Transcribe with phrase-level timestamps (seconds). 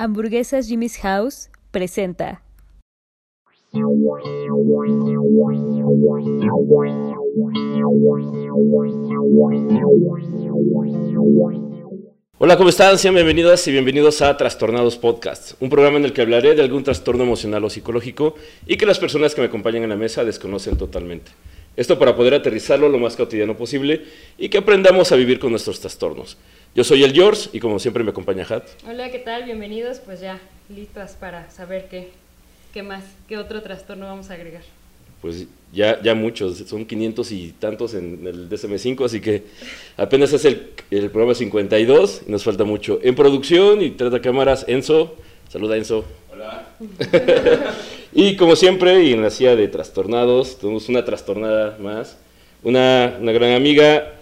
[0.00, 2.44] Hamburguesas Jimmy's House presenta.
[12.38, 12.96] Hola, ¿cómo están?
[12.96, 16.84] Sean bienvenidas y bienvenidos a Trastornados Podcast, un programa en el que hablaré de algún
[16.84, 18.36] trastorno emocional o psicológico
[18.68, 21.32] y que las personas que me acompañan en la mesa desconocen totalmente.
[21.74, 24.04] Esto para poder aterrizarlo lo más cotidiano posible
[24.38, 26.36] y que aprendamos a vivir con nuestros trastornos.
[26.78, 28.62] Yo soy el George y como siempre me acompaña Hat.
[28.88, 29.42] Hola, ¿qué tal?
[29.42, 29.98] Bienvenidos.
[29.98, 30.38] Pues ya,
[30.68, 32.10] listas para saber qué,
[32.72, 34.62] qué más, qué otro trastorno vamos a agregar.
[35.20, 39.42] Pues ya, ya muchos, son 500 y tantos en el DSM5, así que
[39.96, 43.00] apenas es el, el programa 52 y nos falta mucho.
[43.02, 45.16] En producción y trata cámaras, Enzo.
[45.48, 46.04] Saluda, Enzo.
[46.32, 46.76] Hola.
[48.12, 52.18] y como siempre, y en la silla de trastornados, tenemos una trastornada más.
[52.62, 54.12] Una, una gran amiga,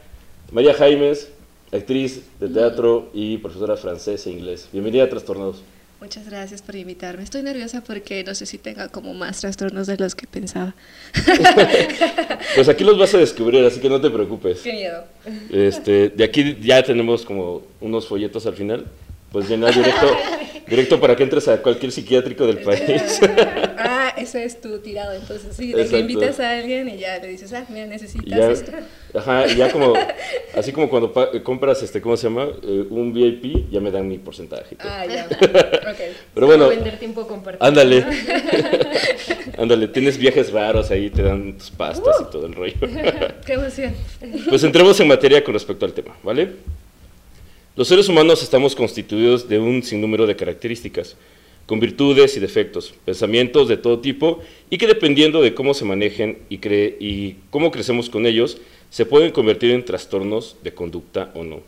[0.52, 1.35] María Jaimes,
[1.72, 4.68] actriz de teatro y profesora francés e inglés.
[4.72, 5.62] Bienvenida a Trastornados.
[6.00, 7.22] Muchas gracias por invitarme.
[7.22, 10.74] Estoy nerviosa porque no sé si tenga como más trastornos de los que pensaba.
[12.54, 14.60] Pues aquí los vas a descubrir, así que no te preocupes.
[14.60, 15.04] Qué miedo.
[15.50, 18.86] Este, de aquí ya tenemos como unos folletos al final.
[19.32, 20.06] Pues llenar directo,
[20.68, 23.20] directo para que entres a cualquier psiquiátrico del país.
[23.78, 25.12] Ah, ese es tu tirado.
[25.12, 28.50] Entonces, sí, de que invitas a alguien y ya le dices, ah, mira, necesitas ya,
[28.50, 28.72] esto.
[29.14, 29.92] ajá, y ya como,
[30.56, 32.48] así como cuando pa- compras, este, ¿cómo se llama?
[32.62, 34.76] Eh, un VIP, ya me dan mi porcentaje.
[34.80, 35.28] Ah, ya.
[35.90, 35.98] Ok.
[36.34, 37.64] Pero bueno, vender tiempo compartido.
[37.64, 38.00] ándale.
[38.00, 39.62] ¿no?
[39.62, 42.74] ándale, tienes viajes raros ahí, te dan tus pastas y todo el rollo.
[43.44, 43.94] Qué emoción.
[44.48, 46.52] Pues entremos en materia con respecto al tema, ¿vale?
[47.76, 51.14] Los seres humanos estamos constituidos de un sinnúmero de características,
[51.66, 56.38] con virtudes y defectos, pensamientos de todo tipo y que dependiendo de cómo se manejen
[56.48, 58.56] y, y cómo crecemos con ellos,
[58.88, 61.60] se pueden convertir en trastornos de conducta o no.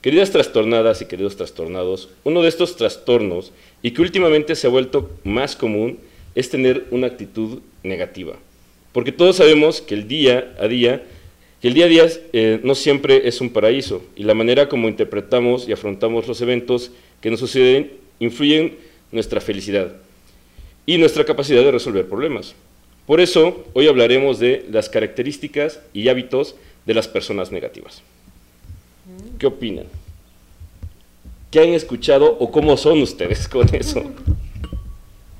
[0.00, 5.10] Queridas trastornadas y queridos trastornados, uno de estos trastornos y que últimamente se ha vuelto
[5.22, 5.98] más común
[6.34, 8.36] es tener una actitud negativa.
[8.94, 11.04] Porque todos sabemos que el día a día,
[11.66, 15.68] el día a día eh, no siempre es un paraíso y la manera como interpretamos
[15.68, 18.76] y afrontamos los eventos que nos suceden influyen
[19.10, 19.96] nuestra felicidad
[20.84, 22.54] y nuestra capacidad de resolver problemas.
[23.06, 26.56] Por eso, hoy hablaremos de las características y hábitos
[26.86, 28.02] de las personas negativas.
[29.38, 29.86] ¿Qué opinan?
[31.50, 34.04] ¿Qué han escuchado o cómo son ustedes con eso?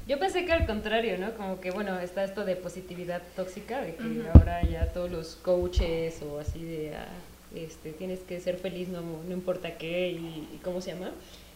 [0.07, 1.33] Yo pensé que al contrario, ¿no?
[1.35, 6.21] Como que, bueno, está esto de positividad tóxica, de que ahora ya todos los coaches
[6.23, 7.09] o así de, ah,
[7.55, 11.11] este, tienes que ser feliz, no, no importa qué, y, y cómo se llama,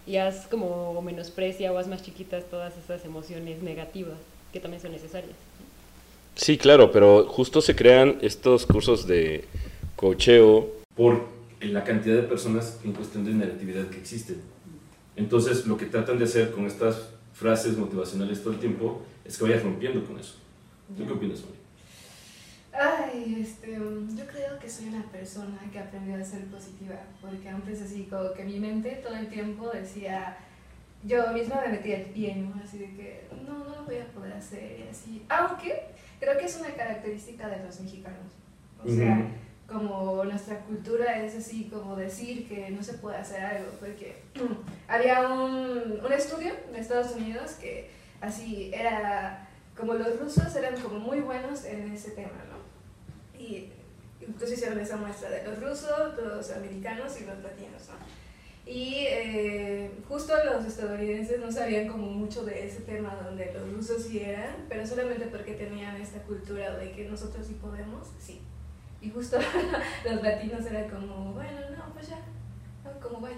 [0.05, 4.19] y haz como menosprecia o haz más chiquitas todas esas emociones negativas
[4.53, 5.37] que también son necesarias.
[6.35, 9.45] Sí, claro, pero justo se crean estos cursos de
[9.95, 11.29] cocheo Por
[11.61, 14.41] la cantidad de personas en cuestión de negatividad que existen.
[15.17, 19.45] Entonces, lo que tratan de hacer con estas frases motivacionales todo el tiempo es que
[19.45, 20.35] vayas rompiendo con eso.
[20.95, 21.59] ¿Tú qué opinas, Mari?
[22.73, 27.49] Ay, este, mm, yo creo que soy una persona que aprendió a ser positiva, porque
[27.49, 30.37] antes así como que mi mente todo el tiempo decía,
[31.03, 32.61] yo misma me metía el pie, ¿no?
[32.63, 35.23] Así de que no, no lo voy a poder hacer y así.
[35.31, 35.87] Aunque
[36.21, 38.33] creo que es una característica de los mexicanos.
[38.85, 39.27] O sea,
[39.71, 44.23] como nuestra cultura es así como decir que no se puede hacer algo, porque
[44.89, 50.99] había un, un estudio de Estados Unidos que así era como los rusos eran como
[50.99, 53.41] muy buenos en ese tema, ¿no?
[53.41, 53.73] Y
[54.21, 58.21] incluso hicieron esa muestra de los rusos, los americanos y los latinos, ¿no?
[58.71, 64.05] Y eh, justo los estadounidenses no sabían como mucho de ese tema donde los rusos
[64.05, 68.41] sí eran, pero solamente porque tenían esta cultura de que nosotros sí podemos, sí.
[69.03, 69.39] Y justo
[70.05, 72.19] los latinos era como, bueno, no, pues ya,
[72.85, 73.37] no, como vaya.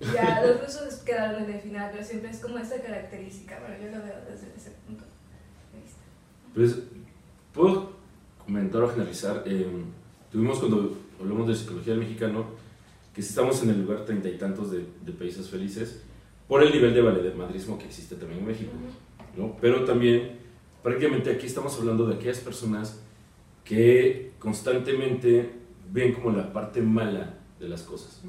[0.00, 3.96] Ya los rusos quedaron en el final, pero siempre es como esta característica, bueno, yo
[3.96, 5.04] lo veo desde ese punto
[5.72, 6.00] de vista.
[6.54, 6.78] Pues,
[7.52, 7.92] ¿puedo
[8.44, 9.42] comentar o generalizar?
[9.46, 9.66] Eh,
[10.30, 12.46] tuvimos cuando hablamos de psicología del mexicano
[13.14, 16.02] que estamos en el lugar treinta y tantos de, de países felices
[16.48, 18.72] por el nivel de valemadrismo que existe también en México.
[19.36, 19.56] ¿no?
[19.60, 20.38] Pero también,
[20.82, 23.00] prácticamente aquí estamos hablando de aquellas personas
[23.66, 25.50] que constantemente
[25.92, 28.22] ven como la parte mala de las cosas.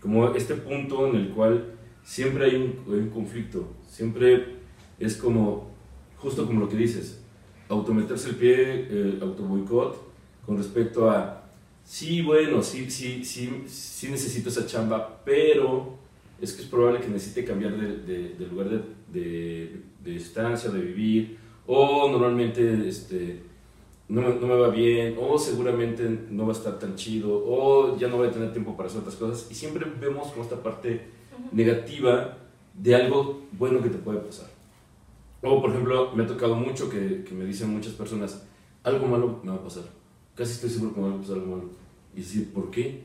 [0.00, 4.56] Como este punto en el cual siempre hay un, hay un conflicto, siempre
[4.98, 5.70] es como,
[6.16, 7.22] justo como lo que dices,
[7.68, 10.10] autometerse el pie, el autoboicot,
[10.44, 11.44] con respecto a,
[11.84, 15.98] sí, bueno, sí, sí, sí, sí necesito esa chamba, pero
[16.40, 18.80] es que es probable que necesite cambiar de, de- de lugar de,
[19.12, 21.36] de, de estancia, de vivir,
[21.66, 23.42] o normalmente este,
[24.10, 27.96] no, me, no me va bien, o seguramente no va a estar tan chido, o
[27.96, 30.56] ya no voy a tener tiempo para hacer otras cosas, y siempre vemos como esta
[30.56, 31.06] parte
[31.52, 32.36] negativa
[32.74, 34.48] de algo bueno que te puede pasar.
[35.42, 38.44] O, por ejemplo, me ha tocado mucho que, que me dicen muchas personas,
[38.82, 39.84] algo malo me va a pasar.
[40.34, 41.70] Casi estoy seguro que me va a pasar algo malo.
[42.14, 43.04] Y decir, ¿por qué?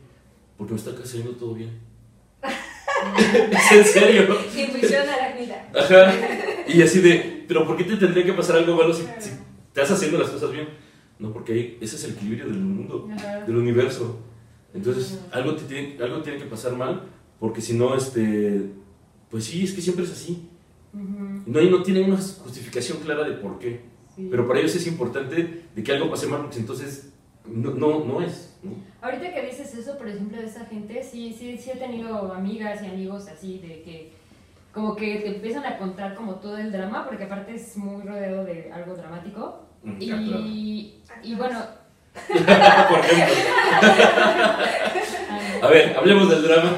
[0.58, 1.70] Porque me está saliendo todo bien.
[3.52, 4.38] ¿Es en serio?
[4.58, 5.70] Intuición arácnida.
[5.78, 6.14] Ajá.
[6.68, 9.30] Y así de, pero ¿por qué te tendría que pasar algo malo si, si
[9.68, 10.85] estás haciendo las cosas bien?
[11.20, 13.42] No, porque ahí, ese es el equilibrio del mundo, Ajá.
[13.46, 14.20] del universo.
[14.74, 17.04] Entonces, algo, te tiene, algo tiene que pasar mal,
[17.40, 18.70] porque si no, este,
[19.30, 20.50] pues sí, es que siempre es así.
[20.94, 23.82] Ujú, No, hay- no tienen una justificación clara de por qué.
[24.16, 24.28] sí.
[24.30, 27.12] Pero para ellos es importante de que algo pase mal, porque entonces
[27.46, 28.54] no, no, no es.
[28.64, 28.72] ¿no?
[29.02, 32.82] Ahorita que dices eso, por ejemplo, de esa gente, sí, sí, sí he tenido amigas
[32.84, 34.12] y amigos así de que
[34.74, 38.44] como que te empiezan a contar como todo el drama, porque aparte es muy rodeado
[38.44, 39.65] de algo dramático.
[39.86, 40.22] Mm, claro.
[40.48, 41.60] Y, y bueno,
[42.90, 43.36] por ejemplo.
[45.62, 46.76] A ver, hablemos del drama.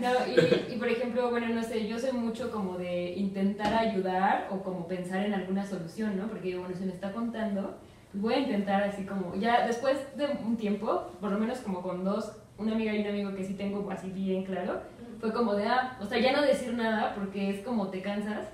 [0.00, 4.48] No, y, y, por ejemplo, bueno, no sé, yo soy mucho como de intentar ayudar
[4.50, 6.28] o como pensar en alguna solución, ¿no?
[6.28, 7.78] Porque bueno, se me está contando,
[8.12, 11.82] pues voy a intentar así como, ya después de un tiempo, por lo menos como
[11.82, 14.80] con dos, una amiga y un amigo que sí tengo así bien claro,
[15.20, 18.48] fue como de, ah, o sea, ya no decir nada porque es como te cansas,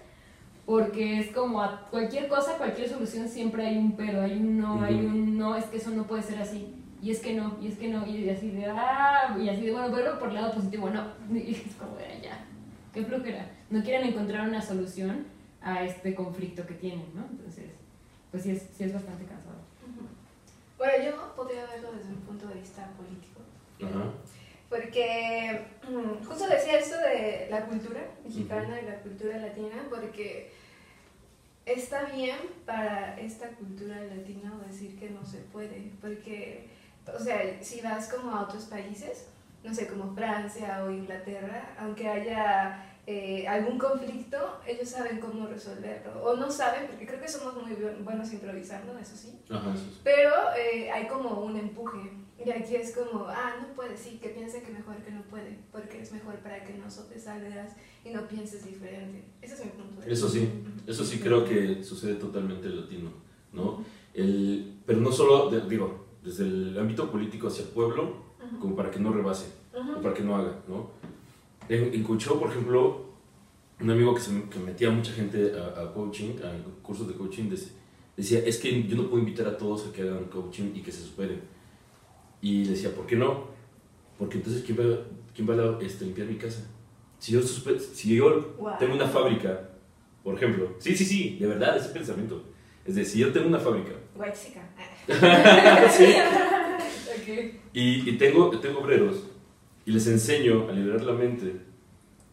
[0.73, 4.81] porque es como a cualquier cosa, cualquier solución siempre hay un pero, hay un no,
[4.81, 6.75] hay un no, es que eso no puede ser así.
[7.03, 9.73] Y es que no, y es que no, y así de, ah, y así de,
[9.73, 11.13] bueno, verlo por el lado positivo, no.
[11.31, 12.47] Y es como de, ya,
[12.95, 13.51] qué flojera.
[13.69, 15.27] No quieren encontrar una solución
[15.61, 17.27] a este conflicto que tienen, ¿no?
[17.31, 17.67] Entonces,
[18.31, 19.57] pues sí es, sí es bastante cansado.
[20.79, 23.43] Bueno, yo podría verlo desde un punto de vista político.
[23.85, 24.11] Ajá.
[24.71, 25.67] Porque
[26.27, 30.62] justo decía esto de la cultura mexicana y la cultura latina, porque
[31.67, 32.37] está bien
[32.67, 36.69] para esta cultura latina decir que no se puede, porque,
[37.15, 39.29] o sea, si vas como a otros países,
[39.65, 46.23] no sé, como Francia o Inglaterra, aunque haya eh, algún conflicto, ellos saben cómo resolverlo,
[46.25, 49.41] o no saben, porque creo que somos muy bu- buenos improvisando, eso sí.
[49.51, 50.01] Ajá, eso es.
[50.03, 52.11] Pero eh, hay como un empuje.
[52.45, 55.59] Y aquí es como, ah, no puede, sí, que piense que mejor que no puede,
[55.71, 59.25] porque es mejor para que no sobresalgas y no pienses diferente.
[59.41, 60.49] Ese es mi punto de Eso sí,
[60.87, 63.11] eso sí creo que sucede totalmente en latino,
[63.53, 63.85] ¿no?
[64.15, 68.17] El, pero no solo, de- digo, desde el ámbito político hacia el pueblo,
[68.61, 69.47] como para que no rebase,
[69.97, 70.91] o para que no haga, ¿no?
[71.69, 73.07] En, en Coachó, por ejemplo,
[73.81, 77.15] un amigo que, se, que metía a mucha gente a, a coaching, a cursos de
[77.15, 77.71] coaching, dec-
[78.17, 80.91] decía, es que yo no puedo invitar a todos a que hagan coaching y que
[80.93, 81.41] se superen.
[82.43, 83.47] Y decía, ¿por qué no?
[84.19, 84.99] Porque entonces, ¿quién va,
[85.35, 86.67] quién va a este, limpiar mi casa?
[87.19, 88.73] Si yo, suspe- si yo Wow.
[88.79, 89.71] tengo una fábrica,
[90.25, 92.43] por ejemplo, sí, sí, sí, de verdad, ese pensamiento.
[92.85, 93.93] Es decir, si yo tengo una fábrica
[95.97, 96.05] sí,
[97.17, 97.55] Ok.
[97.73, 99.25] y, y tengo, tengo obreros
[99.87, 101.61] y les enseño a liberar la mente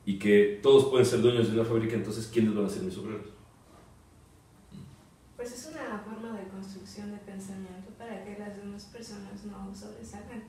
[0.05, 2.97] y que todos pueden ser dueños de una fábrica, entonces ¿quiénes van a ser mis
[2.97, 3.27] obreros?
[5.35, 10.43] Pues es una forma de construcción de pensamiento para que las demás personas no sobresalgan.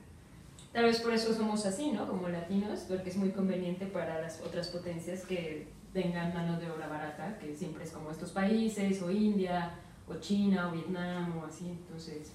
[0.73, 2.07] Tal vez por eso somos así, ¿no?
[2.07, 6.87] Como latinos, porque es muy conveniente para las otras potencias que tengan mano de obra
[6.87, 9.71] barata, que siempre es como estos países, o India,
[10.07, 11.69] o China, o Vietnam, o así.
[11.69, 12.31] Entonces,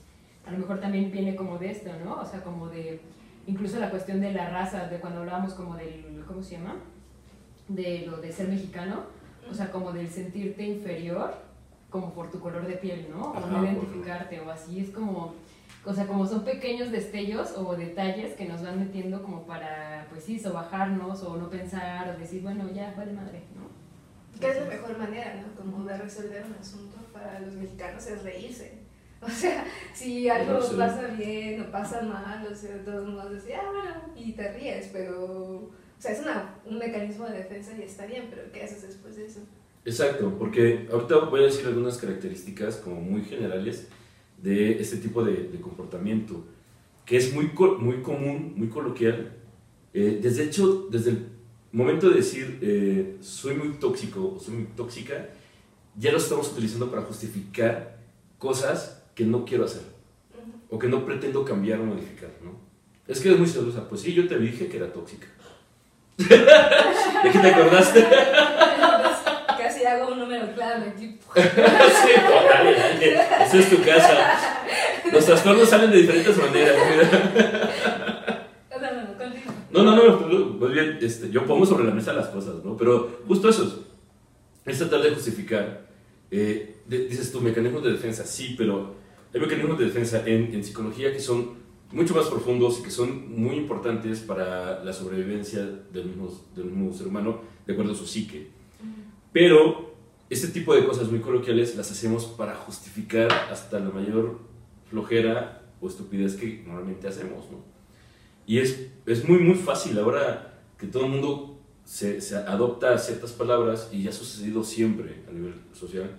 [0.46, 2.20] a lo mejor también viene como de esto, ¿no?
[2.20, 3.00] O sea, como de,
[3.46, 6.76] incluso la cuestión de la raza, de cuando hablábamos como del, ¿cómo se llama?
[7.68, 9.04] De lo de ser mexicano,
[9.50, 11.45] o sea, como del sentirte inferior,
[11.90, 13.30] como por tu color de piel, ¿no?
[13.32, 15.34] O Ajá, no por- identificarte, o así, es como
[15.84, 20.24] o sea, como son pequeños destellos o detalles que nos van metiendo como para, pues
[20.24, 23.66] sí, sobajarnos o no pensar o decir, bueno, ya, vale madre, ¿no?
[24.40, 25.54] Que es la mejor manera, ¿no?
[25.54, 28.78] Como de resolver un asunto para los mexicanos es reírse.
[29.22, 29.64] O sea,
[29.94, 30.74] si algo Sí.
[30.76, 34.52] pasa bien o pasa mal, o sea, de todos modos decir, ah, bueno, y te
[34.52, 35.24] ríes, pero.
[35.54, 39.16] O sea, es una, un mecanismo de defensa y está bien, pero ¿qué haces después
[39.16, 39.40] de eso?
[39.86, 43.86] Exacto, porque ahorita voy a decir algunas características como muy generales
[44.42, 46.44] de este tipo de, de comportamiento,
[47.04, 49.32] que es muy, muy común, muy coloquial.
[49.94, 51.26] Eh, desde hecho, desde el
[51.70, 55.28] momento de decir eh, soy muy tóxico o soy muy tóxica,
[55.96, 57.96] ya lo estamos utilizando para justificar
[58.38, 59.82] cosas que no quiero hacer
[60.68, 62.58] o que no pretendo cambiar o modificar, ¿no?
[63.06, 65.28] Es que es muy celosa, pues sí, yo te dije que era tóxica.
[66.18, 68.04] ¿De qué te acordaste?
[70.96, 71.32] Tipo.
[71.34, 72.10] sí,
[72.44, 74.64] órale, dale, esa es tu casa.
[75.12, 76.76] Los trastornos salen de diferentes maneras.
[79.70, 82.76] No, no, no, más bien, este, yo pongo sobre la mesa las cosas, ¿no?
[82.76, 85.86] Pero justo eso es, es tratar de justificar.
[86.30, 88.94] Eh, de- dices tú, mecanismos de defensa, sí, pero
[89.34, 91.54] hay mecanismos de defensa en, en psicología que son
[91.92, 95.60] mucho más profundos y que son muy importantes para la sobrevivencia
[95.92, 98.48] del mismo, del mismo ser humano, de acuerdo a su psique.
[99.32, 99.85] Pero
[100.30, 104.38] este tipo de cosas muy coloquiales las hacemos para justificar hasta la mayor
[104.90, 107.58] flojera o estupidez que normalmente hacemos, ¿no?
[108.46, 113.32] Y es, es muy, muy fácil ahora que todo el mundo se, se adopta ciertas
[113.32, 116.10] palabras y ya ha sucedido siempre a nivel social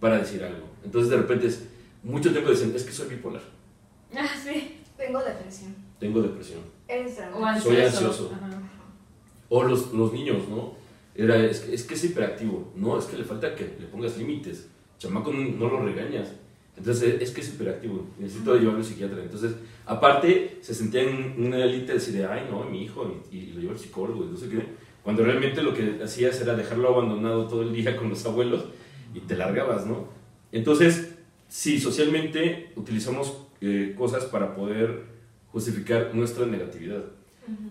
[0.00, 0.66] para decir algo.
[0.84, 1.64] Entonces de repente es,
[2.02, 3.42] mucho tiempo dicen, es que soy bipolar,
[4.16, 4.80] Ah, sí.
[4.96, 5.74] Tengo depresión.
[5.98, 6.60] tengo depresión.
[6.86, 7.66] Eres O dramático.
[7.66, 8.06] Soy ansioso.
[8.08, 8.34] ansioso.
[8.34, 8.62] Ajá.
[9.48, 10.74] O los, los niños, ¿no?
[11.14, 12.72] Era, es, que- es que es hiperactivo.
[12.76, 14.68] No, es que le falta que le pongas límites.
[14.98, 16.32] Chamaco no, no lo regañas.
[16.76, 18.06] Entonces, es que es hiperactivo.
[18.18, 19.22] Necesito llevarlo al psiquiatra.
[19.22, 19.52] Entonces,
[19.86, 23.60] aparte, se sentía en una élite de decir, ay, no, mi hijo, y, y lo
[23.60, 24.58] llevo al psicólogo, no sé qué.
[25.04, 28.64] Cuando realmente lo que hacías era dejarlo abandonado todo el día con los abuelos
[29.14, 30.08] y te largabas, ¿no?
[30.50, 31.14] Entonces,
[31.48, 35.02] sí, socialmente utilizamos eh, cosas para poder
[35.52, 37.04] justificar nuestra negatividad.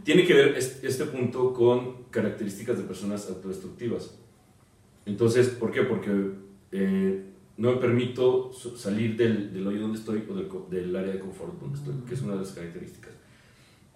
[0.04, 4.18] Tiene que ver es- este punto con características de personas autodestructivas.
[5.06, 5.82] Entonces, ¿por qué?
[5.84, 6.12] Porque
[6.72, 7.24] eh,
[7.58, 11.60] no me permito salir del, del hoyo donde estoy o del, del área de confort
[11.60, 13.12] donde estoy, que es una de las características.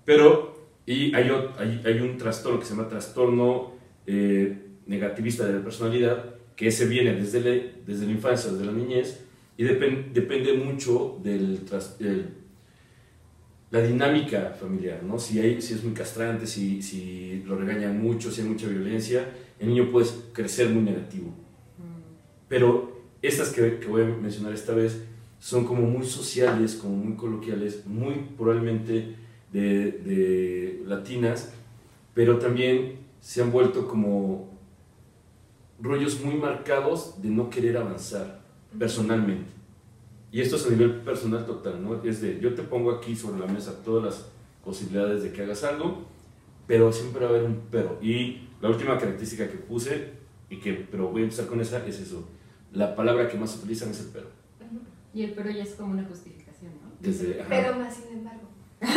[0.05, 0.55] Pero,
[0.86, 3.74] y hay, hay, hay un trastorno que se llama trastorno
[4.05, 8.72] eh, negativista de la personalidad, que ese viene desde, la- desde la infancia, desde la
[8.72, 9.24] niñez,
[9.57, 11.62] y depen- depende mucho del,
[12.00, 12.29] del-
[13.69, 15.19] la dinámica familiar, ¿no?
[15.19, 19.29] Si, hay, si es muy castrante, si, si lo regañan mucho, si hay mucha violencia,
[19.59, 21.33] el niño puede crecer muy negativo.
[22.47, 25.03] Pero estas que, que voy a mencionar esta vez
[25.39, 29.15] son como muy sociales, como muy coloquiales, muy probablemente
[29.51, 31.53] de, de latinas,
[32.13, 34.50] pero también se han vuelto como
[35.79, 38.41] rollos muy marcados de no querer avanzar
[38.79, 39.57] personalmente.
[40.31, 42.03] Y esto es a nivel personal total, ¿no?
[42.03, 44.25] Es de, yo te pongo aquí sobre la mesa todas las
[44.63, 46.05] posibilidades de que hagas algo,
[46.67, 47.98] pero siempre va a haber un pero.
[48.01, 50.12] Y la última característica que puse,
[50.50, 52.27] y que, pero voy a empezar con esa, es eso.
[52.74, 54.27] La palabra que más utilizan es el pero.
[55.13, 56.91] Y el pero ya es como una justificación, ¿no?
[57.00, 57.50] Desde, ajá.
[57.50, 58.41] Pero más sin embargo.
[58.79, 58.91] Pero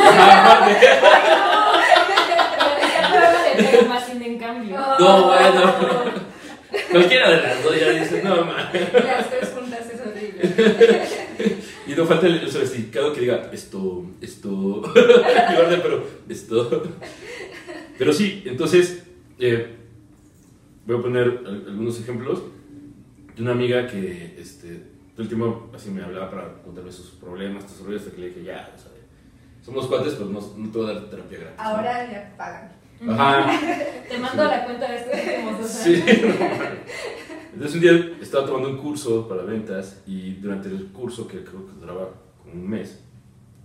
[3.57, 4.77] de pero más sin en cambio.
[4.77, 5.73] No, bueno.
[6.91, 8.69] Cualquiera de las dos ya dice, no, man.
[8.73, 11.20] Las tres juntas es horrible.
[12.01, 16.83] No falta el, sofisticado que diga esto, esto, pero, esto.
[17.95, 19.03] Pero sí, entonces,
[19.37, 19.75] eh,
[20.87, 22.41] voy a poner al- algunos ejemplos
[23.35, 24.81] de una amiga que este,
[25.15, 28.43] todo el así me hablaba para contarme sus problemas, sus rollos, hasta que le dije,
[28.45, 28.89] ya, o sea,
[29.63, 31.57] somos cuates, pero no, no te voy a dar terapia gratis.
[31.59, 31.63] ¿no?
[31.69, 32.71] Ahora le pagan.
[33.07, 33.59] Ajá.
[34.09, 36.03] Te mando la cuenta de últimos dos Sí.
[37.53, 41.65] Entonces un día estaba tomando un curso para ventas y durante el curso, que creo
[41.67, 42.09] que duraba
[42.41, 43.01] como un mes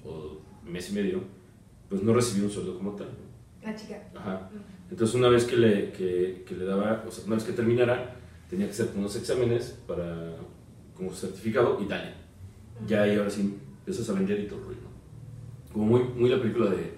[0.05, 1.23] o mes y medio,
[1.88, 3.09] pues no recibí un sueldo como tal.
[3.62, 4.02] La chica.
[4.14, 4.50] Ajá.
[4.90, 8.16] Entonces una vez que le, que, que le daba, o sea, una vez que terminara,
[8.49, 10.37] tenía que hacer unos exámenes para,
[10.95, 12.12] como certificado y dale.
[12.87, 14.78] Ya ahí ahora sí empiezas a vender y todo el rollo.
[15.73, 16.95] Como muy, muy la película de,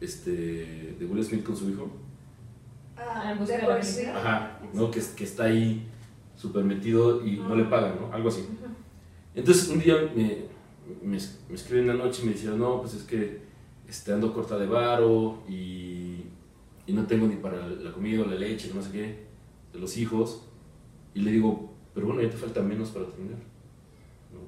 [0.00, 1.90] este, de Will Smith con su hijo.
[2.96, 4.06] Ah, En busca de la sí.
[4.06, 4.90] Ajá, ¿no?
[4.90, 5.86] Que, que está ahí
[6.34, 8.12] súper metido y no le pagan, ¿no?
[8.12, 8.46] Algo así.
[9.34, 10.44] Entonces un día me,
[11.02, 13.40] me, me escriben en la noche y me dijeron, no, pues es que
[13.88, 16.24] este, ando corta de varo y,
[16.86, 19.26] y no tengo ni para la comida o la leche, no sé qué,
[19.72, 20.42] de los hijos.
[21.14, 23.38] Y le digo, pero bueno, ya te falta menos para terminar.
[24.32, 24.40] ¿no?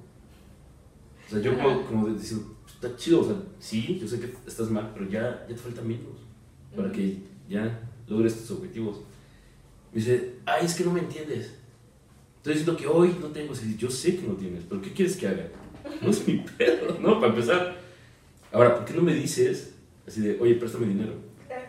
[1.26, 2.34] O sea, yo como, como "Pues,
[2.80, 5.82] está chido, o sea, sí, yo sé que estás mal, pero ya, ya te falta
[5.82, 6.18] menos
[6.76, 7.18] para que
[7.48, 8.98] ya logres tus objetivos.
[9.92, 11.54] Me dice, ay, es que no me entiendes.
[12.36, 13.54] Estoy diciendo que hoy no tengo.
[13.54, 15.48] Sí, yo sé que no tienes, pero ¿qué quieres que haga?
[16.02, 17.18] No es mi pedo, ¿no?
[17.18, 17.78] Para empezar.
[18.52, 19.74] Ahora, ¿por qué no me dices
[20.06, 21.14] así de, oye, préstame dinero?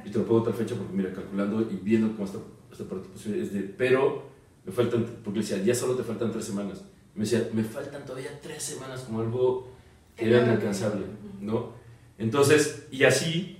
[0.06, 2.38] Y te lo a tal fecha porque, mira, calculando y viendo cómo está
[2.72, 4.30] esta participación, es de, pero
[4.66, 6.84] me faltan, porque decía, ya solo te faltan tres semanas.
[7.16, 9.79] Me decía, me faltan todavía tres semanas como algo
[10.20, 11.06] era inalcanzable,
[11.42, 11.74] ¿no?
[12.18, 13.58] Entonces, y así,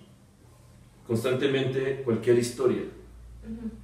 [1.08, 2.84] constantemente, cualquier historia,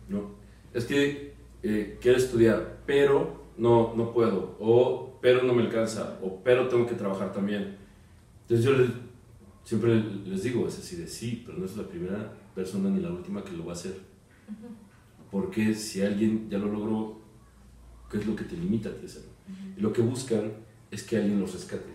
[0.09, 0.31] ¿no?
[0.73, 6.41] Es que eh, quiero estudiar, pero no, no puedo, o pero no me alcanza, o
[6.43, 7.77] pero tengo que trabajar también.
[8.41, 8.91] Entonces yo les-
[9.63, 13.09] siempre les digo, es así de sí, pero no es la primera persona ni la
[13.11, 13.95] última que lo va a hacer.
[15.31, 17.19] Porque si alguien ya lo logró,
[18.11, 19.31] ¿qué es lo que te limita a ti hacerlo?
[19.77, 20.53] Y lo que buscan
[20.91, 21.94] es que alguien los rescate.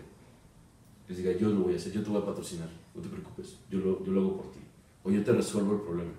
[1.11, 3.57] Les diga, yo lo voy a hacer, yo te voy a patrocinar, no te preocupes,
[3.69, 4.59] yo lo, yo lo hago por ti.
[5.03, 6.11] O yo te resuelvo el problema.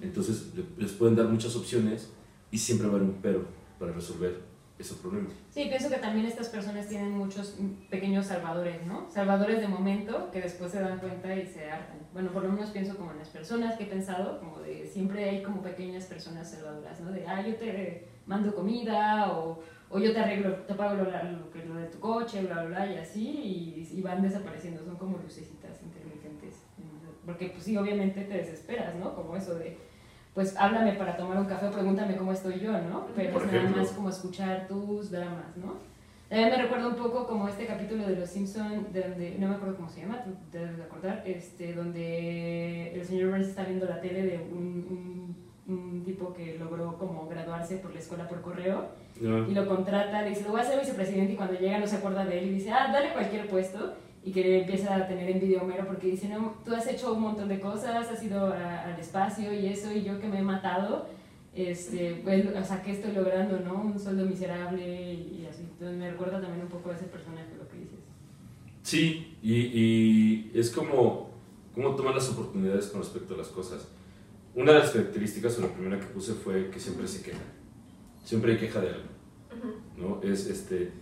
[0.00, 2.10] Entonces le- les pueden dar muchas opciones
[2.50, 3.44] y siempre va a haber un pero
[3.78, 4.40] para resolver
[4.80, 5.28] ese problema.
[5.50, 7.54] Sí, pienso que también estas personas tienen muchos
[7.88, 9.08] pequeños salvadores, ¿no?
[9.10, 11.98] Salvadores de momento que después se dan cuenta y se hartan.
[12.12, 15.30] Bueno, por lo menos pienso como en las personas que he pensado, como de siempre
[15.30, 17.12] hay como pequeñas personas salvadoras, ¿no?
[17.12, 21.50] De, ah, yo te mando comida o, o yo te arreglo, te pago lo, lo,
[21.50, 23.28] que- lo de tu coche, bla, bla, bla, y así,
[23.92, 26.62] y, y van desapareciendo, son como lucecitas intermitentes.
[27.24, 29.14] Porque pues sí, obviamente te desesperas, ¿no?
[29.14, 29.76] Como eso de,
[30.34, 33.06] pues háblame para tomar un café, pregúntame cómo estoy yo, ¿no?
[33.16, 35.74] Pero es nada más como escuchar tus dramas, ¿no?
[36.28, 39.54] También me recuerda un poco como este capítulo de Los Simpson, de donde, no me
[39.54, 43.86] acuerdo cómo se llama, te debes de acordar, este, donde el señor Burns está viendo
[43.86, 45.36] la tele de un, un,
[45.68, 48.88] un tipo que logró como graduarse por la escuela por correo
[49.50, 51.96] y lo contrata, le dice, lo voy a hacer vicepresidente y cuando llega no se
[51.96, 53.94] acuerda de él y dice, ah, dale cualquier puesto
[54.24, 57.12] y que le empieza a tener envidia a Homero porque dice, no, tú has hecho
[57.14, 60.38] un montón de cosas, has ido a- al espacio y eso y yo que me
[60.40, 61.06] he matado,
[61.54, 63.74] este, pues, o sea, ¿qué estoy logrando, no?
[63.82, 65.62] Un sueldo miserable y así.
[65.62, 67.98] Entonces me recuerda también un poco a ese personaje lo que dices.
[68.82, 71.30] Sí, y, y es como
[71.74, 73.88] cómo toman las oportunidades con respecto a las cosas.
[74.56, 77.42] Una de las características, o la primera que puse, fue que siempre se quejan.
[78.24, 79.08] Siempre hay queja de algo.
[79.96, 80.20] ¿no?
[80.22, 80.92] Es, este,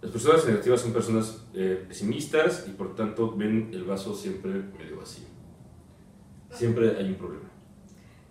[0.00, 4.98] las personas negativas son personas eh, pesimistas y por tanto ven el vaso siempre medio
[4.98, 5.24] vacío.
[6.52, 7.50] Siempre hay un problema.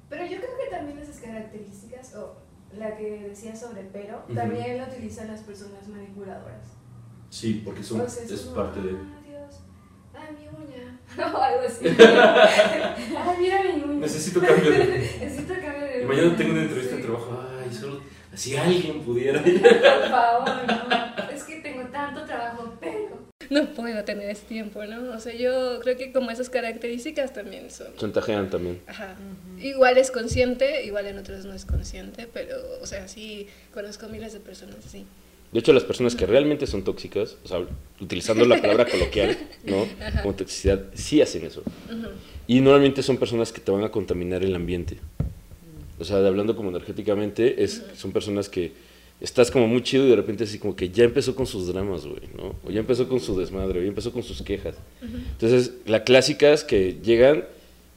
[0.10, 2.38] Pero yo creo que también esas características, o
[2.78, 4.36] la que decía sobre pero, Ujú.
[4.36, 6.78] también lo utilizan las personas manipuladoras.
[7.30, 8.92] Sí, porque son, O sea, es como, parte de...
[10.32, 11.34] "Ah, Dios, ay, mi uña.
[11.34, 11.86] O algo así.
[13.18, 14.00] ay, mira mi uña.
[14.00, 14.78] Necesito cambio de...
[15.20, 16.08] Necesito cambio de Y uña.
[16.08, 17.08] mañana tengo una entrevista de Sí.
[17.08, 17.44] trabajo.
[17.64, 18.02] Ay, solo...
[18.34, 19.42] Si alguien pudiera...
[19.44, 21.30] Por favor, no.
[21.36, 23.30] Es que tengo tanto trabajo, pero.
[23.50, 25.12] No puedo tener ese tiempo, ¿no?
[25.14, 27.94] O sea, yo creo que como esas características también son...
[27.98, 28.82] Chantajean también.
[28.88, 29.16] Ajá.
[29.60, 34.32] Igual es consciente, igual en otros no es consciente, pero, o sea, sí conozco miles
[34.32, 35.06] de personas así.
[35.52, 37.62] De hecho, las personas que realmente son tóxicas, o sea,
[38.00, 39.86] utilizando la palabra coloquial, ¿no?
[40.22, 41.62] Como toxicidad, sí hacen eso.
[42.48, 44.98] Y normalmente son personas que te van a contaminar el ambiente.
[46.00, 48.72] O sea, hablando como energéticamente, es, son personas que
[49.20, 52.06] estás como muy chido y de repente así como que ya empezó con sus dramas,
[52.08, 52.56] güey, ¿no?
[52.66, 54.76] O ya empezó con su desmadre, o ya empezó con sus quejas.
[55.02, 57.44] Entonces, la clásica es que llegan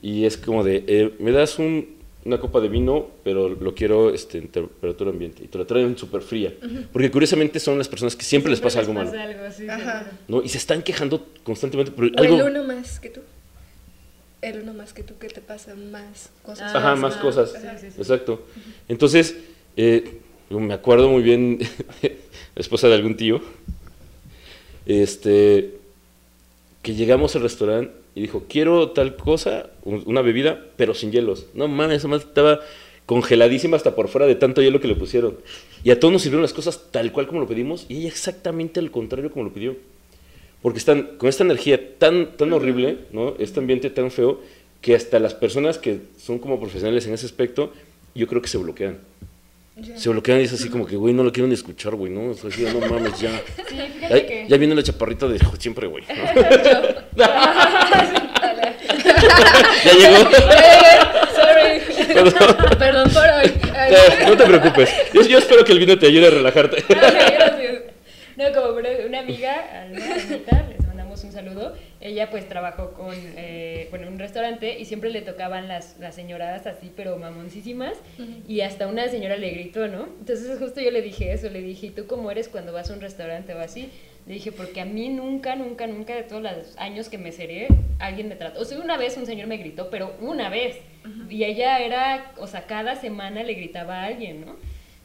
[0.02, 1.93] y es como de, eh, me das un-
[2.24, 5.44] una copa de vino, pero lo quiero este, en temperatura ambiente.
[5.44, 6.54] Y te lo traen súper fría.
[6.92, 9.10] Porque curiosamente son las personas que siempre, les pasa algo malo.
[9.10, 9.98] pasa algo, sí, Ajá.
[10.00, 10.16] seguro.
[10.28, 10.42] ¿no?
[10.42, 12.36] Y se están quejando constantemente por O algo...
[12.36, 13.20] el uno más que tú.
[14.40, 16.74] El uno más que tú que te pasa más cosas.
[16.74, 17.52] Ah, Ajá, más cosas.
[17.52, 18.00] sí, sí, sí.
[18.00, 18.46] Exacto.
[18.88, 19.36] Entonces,
[19.76, 20.18] eh,
[20.50, 21.58] me acuerdo muy bien,
[22.02, 22.10] la
[22.60, 23.40] esposa de algún tío,
[24.86, 25.74] este,
[26.82, 31.46] que llegamos al restaurante y dijo, quiero tal cosa, un- una bebida, pero sin hielos.
[31.54, 32.60] No mames, esa madre estaba
[33.06, 35.36] congeladísima hasta por fuera de tanto hielo que le pusieron.
[35.82, 38.80] Y a todos nos sirvieron las cosas tal cual como lo pedimos y ella exactamente
[38.80, 39.76] al contrario como lo pidió.
[40.62, 43.34] Porque están con esta energía tan, tan horrible, ¿no?
[43.38, 44.40] Este ambiente tan feo,
[44.80, 47.72] que hasta las personas que son como profesionales en ese aspecto,
[48.14, 48.98] yo creo que se bloquean.
[49.96, 52.30] Se bloquean y es así como que, güey, no lo quiero ni escuchar, güey, ¿no?
[52.30, 53.30] O sea, así, no mames, ya.
[53.68, 54.46] Sí, Ya, que...
[54.48, 56.04] ya viene la chaparrita de siempre, güey.
[56.06, 56.14] ¿no?
[59.84, 60.30] ya llegó.
[61.34, 61.80] Sorry.
[62.14, 62.56] Perdón.
[62.78, 63.52] Perdón por hoy.
[64.26, 64.90] No te preocupes.
[65.12, 66.84] Yo, yo espero que el vino te ayude a relajarte.
[66.88, 66.94] Ay,
[67.34, 67.82] gracias.
[68.36, 70.00] No, como una, una amiga, Alma,
[71.34, 71.74] saludo.
[72.00, 76.14] Ella pues trabajó con, eh, bueno, en un restaurante y siempre le tocaban las, las
[76.14, 77.98] señoradas así, pero mamoncísimas.
[78.48, 80.08] Y hasta una señora le gritó, ¿no?
[80.20, 82.94] Entonces justo yo le dije eso, le dije, ¿y tú cómo eres cuando vas a
[82.94, 83.90] un restaurante o así?
[84.26, 87.68] Le dije, porque a mí nunca, nunca, nunca de todos los años que me seré,
[87.98, 88.60] alguien me trató.
[88.60, 90.78] O sea, una vez un señor me gritó, pero una vez.
[91.28, 94.56] Y ella era, o sea, cada semana le gritaba a alguien, ¿no?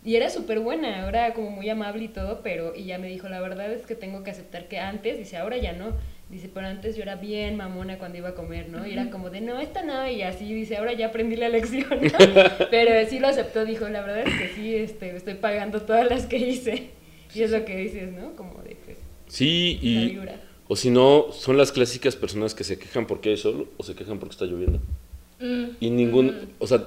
[0.05, 3.27] Y era súper buena, era como muy amable y todo, pero y ya me dijo,
[3.27, 5.93] la verdad es que tengo que aceptar que antes, dice, ahora ya no.
[6.29, 8.85] Dice, pero antes yo era bien mamona cuando iba a comer, ¿no?
[8.85, 11.89] Y era como de, no, esta no, y así, dice, ahora ya aprendí la lección,
[11.89, 12.17] ¿no?
[12.69, 16.27] Pero sí lo aceptó, dijo, la verdad es que sí, este, estoy pagando todas las
[16.27, 16.91] que hice.
[17.33, 18.35] Y es lo que dices, ¿no?
[18.35, 20.19] Como de, pues, Sí, y...
[20.67, 23.95] O si no, son las clásicas personas que se quejan porque hay sol o se
[23.95, 24.79] quejan porque está lloviendo.
[25.39, 26.83] mm, Y ningún, o sea,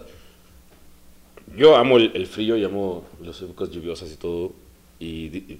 [1.56, 4.52] yo amo el, el frío y amo las épocas lluviosas y todo.
[5.00, 5.58] Y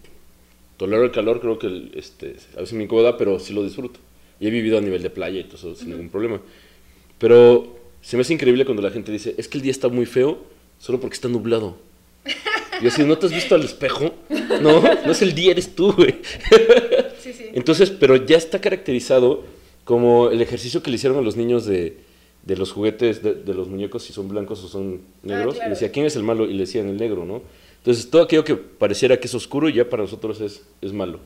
[0.83, 4.01] tolero el calor, creo que el, este, a veces me incomoda, pero sí lo disfruto.
[4.41, 6.41] Y he vivido a nivel de playa y todo eso sin ningún problema.
[7.19, 10.07] Pero se me hace increíble cuando la gente dice, es que el día está muy
[10.07, 10.39] feo
[10.81, 11.77] solo porque está nublado.
[12.83, 14.13] Y así, ¿no te has visto al espejo?
[14.61, 16.17] No, no es el día, eres tú, güey.
[17.21, 17.45] Sí, sí.
[17.53, 19.45] Entonces, pero ya está caracterizado
[19.85, 21.99] como el ejercicio que le hicieron a los niños de,
[22.45, 25.55] de los juguetes, de, de los muñecos, si son blancos o son negros.
[25.55, 25.69] claro.
[25.69, 26.47] Y decía, ¿quién es el malo?
[26.51, 27.43] Y le decían el negro, ¿no?
[27.83, 31.19] Entonces, todo aquello que pareciera que es oscuro ya para nosotros es, es malo.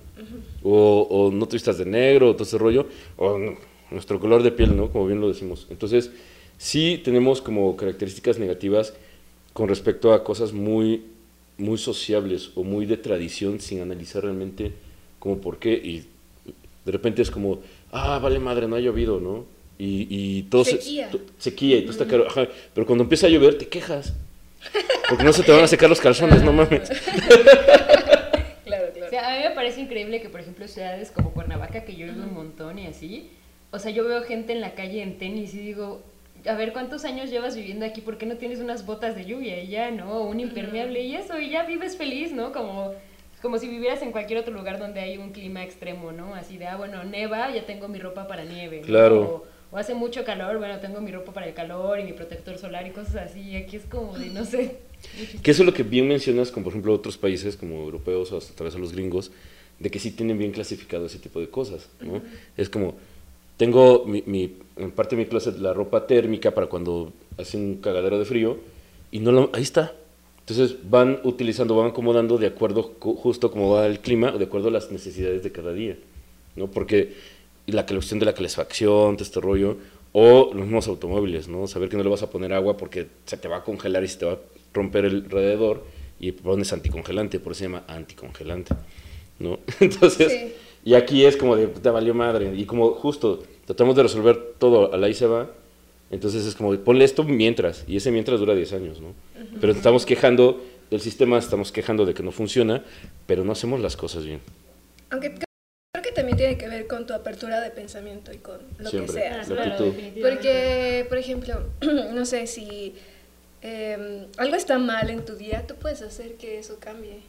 [0.62, 2.86] o, o no te vistas de negro, o todo ese rollo,
[3.18, 3.54] o no,
[3.90, 4.90] nuestro color de piel, ¿no?
[4.90, 5.66] Como bien lo decimos.
[5.70, 6.10] Entonces,
[6.56, 8.94] sí tenemos como características negativas
[9.52, 11.02] con respecto a cosas muy,
[11.58, 14.72] muy sociables o muy de tradición sin analizar realmente
[15.18, 15.74] como por qué.
[15.74, 16.04] Y
[16.86, 17.60] de repente es como,
[17.92, 19.44] ah, vale madre, no ha llovido, ¿no?
[19.78, 21.10] Y, y todo se- Sequía.
[21.10, 22.26] to- sequía y todo está caro.
[22.26, 24.14] Ajá, pero cuando empieza a llover te quejas.
[25.08, 26.90] Porque no se te van a secar los calzones, no mames.
[28.64, 29.10] Claro, O claro.
[29.10, 32.24] sea, a mí me parece increíble que, por ejemplo, ciudades como Cuernavaca, que yo vivo
[32.24, 33.30] un montón y así,
[33.70, 36.02] o sea, yo veo gente en la calle en tenis y digo,
[36.48, 38.00] a ver, ¿cuántos años llevas viviendo aquí?
[38.00, 40.10] ¿Por qué no tienes unas botas de lluvia y ya, no?
[40.14, 42.52] O un impermeable y eso, y ya vives feliz, ¿no?
[42.52, 42.92] Como,
[43.40, 46.34] como si vivieras en cualquier otro lugar donde hay un clima extremo, ¿no?
[46.34, 48.80] Así de, ah, bueno, neva, ya tengo mi ropa para nieve.
[48.80, 48.86] ¿no?
[48.86, 49.20] Claro.
[49.20, 52.56] O, o hace mucho calor, bueno, tengo mi ropa para el calor y mi protector
[52.58, 53.40] solar y cosas así.
[53.40, 54.78] Y aquí es como de, no sé.
[55.42, 58.38] Que eso es lo que bien mencionas con, por ejemplo, otros países como europeos o
[58.38, 59.30] hasta tal vez a los gringos,
[59.78, 62.22] de que sí tienen bien clasificado ese tipo de cosas, ¿no?
[62.56, 62.94] Es como,
[63.56, 67.76] tengo mi, mi- en parte de mi closet la ropa térmica para cuando hace un
[67.76, 68.58] cagadero de frío
[69.10, 69.92] y no ahí está.
[70.40, 74.44] Entonces van utilizando, van acomodando de acuerdo cu- justo como va el clima, o de
[74.44, 75.96] acuerdo a las necesidades de cada día,
[76.54, 76.68] ¿no?
[76.70, 77.14] Porque
[77.72, 79.76] la cuestión de la calefacción, todo este rollo,
[80.12, 81.66] o los mismos automóviles, ¿no?
[81.66, 84.08] Saber que no le vas a poner agua porque se te va a congelar y
[84.08, 84.38] se te va a
[84.72, 85.84] romper el radiador
[86.18, 88.74] y pones anticongelante, por eso se llama anticongelante,
[89.38, 89.58] ¿no?
[89.80, 90.54] Entonces, Sí.
[90.84, 94.92] y aquí es como de, te valió madre, y como justo tratamos de resolver todo
[94.94, 95.50] al ahí se va,
[96.10, 99.12] entonces es como, de, ponle esto mientras, y ese mientras dura 10 años, ¿no?
[99.60, 102.84] Pero estamos quejando del sistema, estamos quejando de que no funciona,
[103.26, 104.40] pero no hacemos las cosas bien.
[105.10, 105.45] Aunque
[106.16, 109.14] también tiene que ver con tu apertura de pensamiento y con lo Siempre.
[109.14, 109.36] que sea.
[109.38, 109.94] La claro.
[110.20, 111.54] Porque, por ejemplo,
[112.12, 112.94] no sé si
[113.62, 117.20] eh, algo está mal en tu día, tú puedes hacer que eso cambie.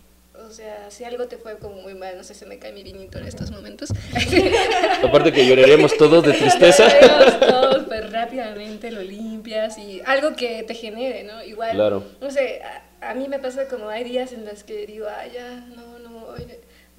[0.47, 2.83] O sea, si algo te fue como muy mal, no sé, se me cae mi
[2.83, 3.89] vinito en estos momentos.
[5.03, 6.87] Aparte que lloraremos todos de tristeza.
[6.99, 11.43] Todos, todos, pues rápidamente lo limpias y algo que te genere, ¿no?
[11.43, 12.03] Igual, Claro.
[12.21, 12.61] no sé,
[13.01, 15.97] a, a mí me pasa como hay días en los que digo, ah, ya, no,
[15.99, 16.45] no, hoy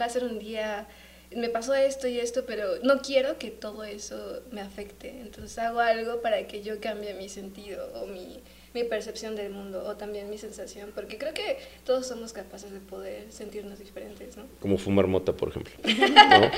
[0.00, 0.86] va a ser un día,
[1.34, 5.10] me pasó esto y esto, pero no quiero que todo eso me afecte.
[5.20, 8.40] Entonces hago algo para que yo cambie mi sentido o mi,
[8.74, 12.80] mi percepción del mundo o también mi sensación, porque creo que todos somos capaces de
[12.80, 14.44] poder sentirnos diferentes, ¿no?
[14.60, 15.72] Como fumar mota, por ejemplo.
[15.84, 16.50] ¿no?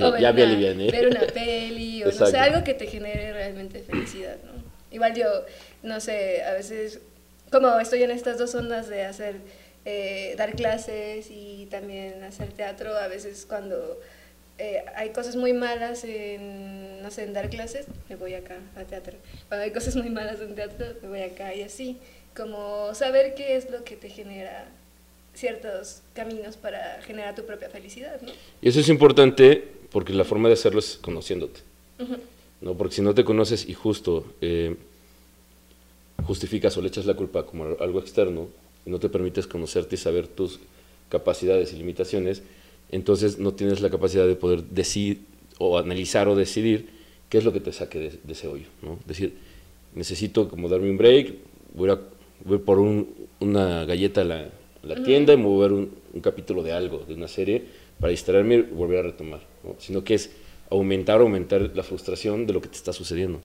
[0.08, 0.90] O ver ya me una- aliviané.
[0.90, 4.52] Ver una peli o no sé, algo que te genere realmente felicidad, ¿no?
[4.90, 5.26] Igual yo,
[5.82, 7.00] no sé, a veces,
[7.50, 9.36] como estoy en estas dos ondas de hacer,
[9.84, 14.00] eh, dar clases y también hacer teatro, a veces cuando
[14.58, 18.84] eh, hay cosas muy malas en, no sé, en dar clases, me voy acá a
[18.84, 19.16] teatro.
[19.48, 21.98] Cuando hay cosas muy malas en teatro, me voy acá y así.
[22.36, 24.66] Como saber qué es lo que te genera
[25.34, 28.30] ciertos caminos para generar tu propia felicidad, ¿no?
[28.62, 31.60] Y eso es importante porque la forma de hacerlo es conociéndote.
[32.60, 32.74] ¿no?
[32.74, 34.76] Porque si no te conoces y justo eh,
[36.26, 38.48] justificas o le echas la culpa como algo externo
[38.86, 40.60] y no te permites conocerte y saber tus
[41.08, 42.42] capacidades y limitaciones,
[42.94, 45.20] entonces no tienes la capacidad de poder decidir
[45.58, 46.88] o analizar o decidir
[47.28, 48.66] qué es lo que te saque de, de ese hoyo.
[48.82, 48.98] ¿no?
[49.06, 49.34] Decir,
[49.94, 51.34] necesito como darme un break,
[51.74, 52.00] voy a,
[52.44, 53.08] voy por un-
[53.40, 54.50] una galleta a la,
[55.04, 57.62] tienda y me voy a ver un, un capítulo de algo, de una serie,
[57.98, 59.40] para distraerme y volver a retomar.
[59.64, 59.76] ¿no?
[59.78, 60.30] Sino que es
[60.70, 63.40] aumentar, aumentar la frustración de lo que te está sucediendo.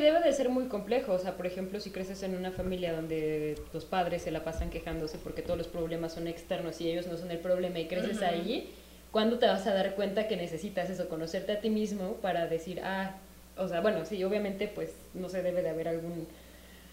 [0.00, 3.58] Debe de ser muy complejo, o sea, por ejemplo, si creces en una familia donde
[3.74, 7.18] los padres se la pasan quejándose porque todos los problemas son externos y ellos no
[7.18, 8.70] son el problema y creces ahí,
[9.10, 12.80] ¿cuándo te vas a dar cuenta que necesitas eso, conocerte a ti mismo para decir,
[12.82, 13.18] ah,
[13.58, 16.26] o sea, bueno, sí, obviamente pues no se debe de haber algún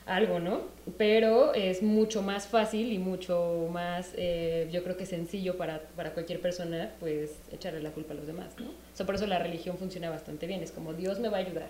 [0.05, 0.63] algo, ¿no?
[0.97, 6.11] Pero es mucho más fácil y mucho más, eh, yo creo que sencillo para, para
[6.13, 8.67] cualquier persona, pues echarle la culpa a los demás, ¿no?
[8.67, 11.39] O sea, por eso la religión funciona bastante bien, es como Dios me va a
[11.39, 11.69] ayudar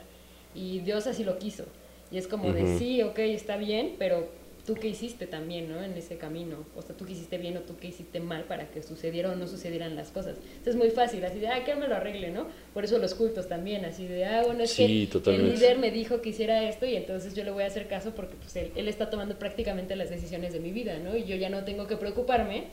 [0.58, 1.66] y Dios así lo quiso.
[2.12, 2.80] Y es como de Ujú.
[2.80, 4.28] sí, ok, está bien, pero
[4.66, 5.82] tú qué hiciste también, ¿no?
[5.82, 6.58] En ese camino.
[6.76, 9.36] O sea, tú qué hiciste bien o tú qué hiciste mal para que sucediera o
[9.36, 10.36] no sucedieran las cosas.
[10.38, 12.48] Entonces es muy fácil, así de, ah, que él me lo arregle, ¿no?
[12.74, 15.90] Por eso los cultos también, así de, ah, bueno, es Sí, que el líder me
[15.92, 18.72] dijo que hiciera esto y entonces yo le voy a hacer caso porque pues él,
[18.76, 21.16] él está tomando prácticamente las decisiones de mi vida, ¿no?
[21.16, 22.66] Y yo ya no tengo que preocuparme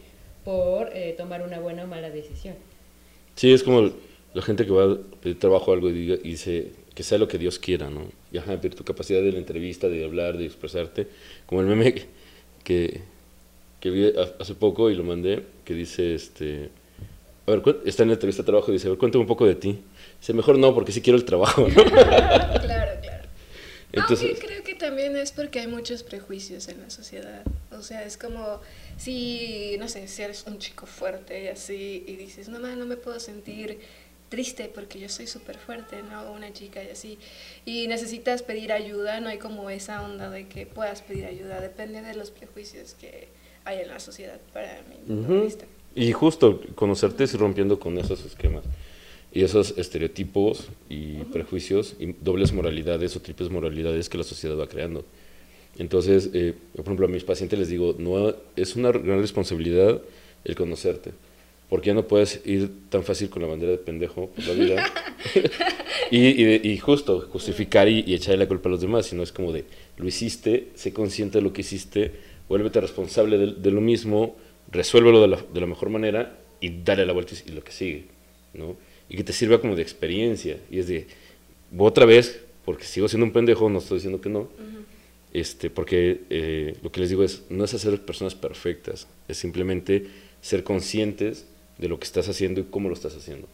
[0.45, 2.57] por eh, tomar una buena o mala decisión.
[3.37, 3.91] Sí, es como
[4.35, 7.39] la gente que va a pedir trabajo o algo y dice que sea lo que
[7.39, 8.09] Dios quiera, ¿no?
[8.33, 11.09] Y ajá, tu capacidad de la entrevista, de hablar, de expresarte,
[11.47, 11.93] como el meme
[12.63, 13.01] que,
[13.81, 16.71] que, vi ha- hace poco y lo mandé, que dice, este,
[17.47, 19.47] a ver, está en la entrevista de trabajo y dice, a ver, cuéntame un poco
[19.47, 19.79] de ti.
[20.21, 21.85] Dice, mejor no, porque sí quiero el trabajo, ¿no?
[21.85, 23.25] Claro, claro.
[23.93, 27.43] Entonces, Aunque creo que también es porque hay muchos prejuicios en la sociedad.
[27.71, 28.61] O sea, es como
[28.97, 32.87] si, no sé, si eres un chico fuerte y así, y dices, no, ma, no
[32.87, 33.79] me puedo sentir
[34.29, 36.33] triste porque yo soy súper fuerte, ¿no?
[36.33, 37.19] Una chica y así.
[37.65, 42.03] Y necesitas pedir ayuda, no hay como esa onda de que puedas pedir ayuda, depende
[42.03, 43.29] de los prejuicios que
[43.65, 45.45] hay en la sociedad, para mi Ujú.
[45.45, 45.67] vista.
[45.95, 48.65] Y justo conocerte es rompiendo con esos esquemas
[49.33, 54.69] y esos estereotipos y prejuicios y dobles moralidades o triples moralidades que la sociedad va
[54.69, 55.05] creando.
[55.79, 60.01] Entonces, eh, por ejemplo, a mis pacientes les digo, no es una gran responsabilidad
[60.45, 61.13] el conocerte,
[61.69, 64.93] porque ya no puedes ir tan fácil con la bandera de pendejo por la vida
[66.11, 69.23] y, y de- y justo justificar y, y echarle la culpa a los demás, sino
[69.23, 69.65] es como de,
[69.97, 72.13] lo hiciste, sé consciente de lo que hiciste,
[72.49, 74.37] vuélvete responsable de, de lo mismo,
[74.71, 77.73] resuélvelo de la, de la mejor manera y dale la vuelta y, y lo que
[77.73, 78.05] sigue,
[78.55, 78.77] ¿no?
[79.09, 81.07] Y que te sirva como de experiencia, y es de,
[81.77, 84.49] otra vez, porque sigo siendo un pendejo, no estoy diciendo que no,
[85.33, 90.07] este, porque eh, lo que les digo es, no es hacer personas perfectas, es simplemente
[90.41, 91.47] ser conscientes
[91.79, 93.49] de lo que estás haciendo y cómo lo estás haciendo.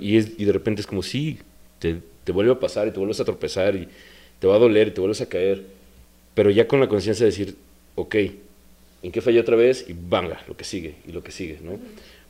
[0.00, 1.38] Y, es, y de repente es como, sí,
[1.78, 3.88] te, te vuelve a pasar y te vuelves a tropezar y
[4.38, 5.64] te va a doler y te vuelves a caer,
[6.34, 7.56] pero ya con la conciencia de decir,
[7.94, 8.14] ok,
[9.02, 9.84] ¿en qué fallé otra vez?
[9.88, 11.78] Y venga, lo que sigue, y lo que sigue, ¿no?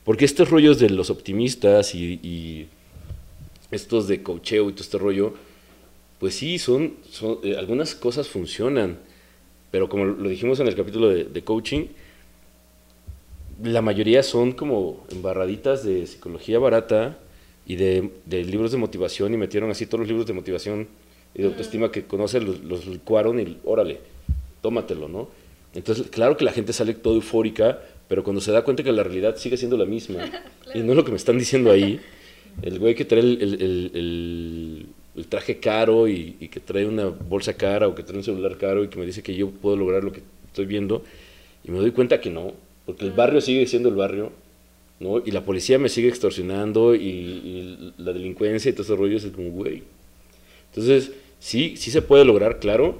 [0.03, 2.67] Porque estos rollos de los optimistas y, y
[3.71, 5.33] estos de cocheo y todo este rollo,
[6.19, 8.97] pues sí, son, son eh, algunas cosas funcionan,
[9.71, 11.85] pero como lo dijimos en el capítulo de, de coaching,
[13.61, 17.17] la mayoría son como embarraditas de psicología barata
[17.65, 20.87] y de, de libros de motivación y metieron así todos los libros de motivación
[21.35, 23.99] y de autoestima que conocen, los, los licuaron y órale,
[24.61, 25.29] tómatelo, ¿no?
[25.73, 29.03] Entonces, claro que la gente sale todo eufórica, pero cuando se da cuenta que la
[29.03, 30.19] realidad sigue siendo la misma
[30.75, 31.99] y no es lo que me están diciendo ahí,
[32.61, 34.85] el güey que trae el, el- el- el-
[35.15, 38.57] el traje caro y, y que trae una bolsa cara o que trae un celular
[38.57, 41.03] caro y que me dice que yo puedo lograr lo que estoy viendo
[41.63, 42.53] y me doy cuenta que no,
[42.85, 44.31] porque el barrio sigue siendo el barrio,
[44.99, 45.21] ¿no?
[45.25, 49.25] Y la policía me sigue extorsionando y, y la delincuencia y todo ese rollo es
[49.27, 49.83] como, güey.
[50.69, 52.97] Entonces, sí, sí se puede lograr, claro,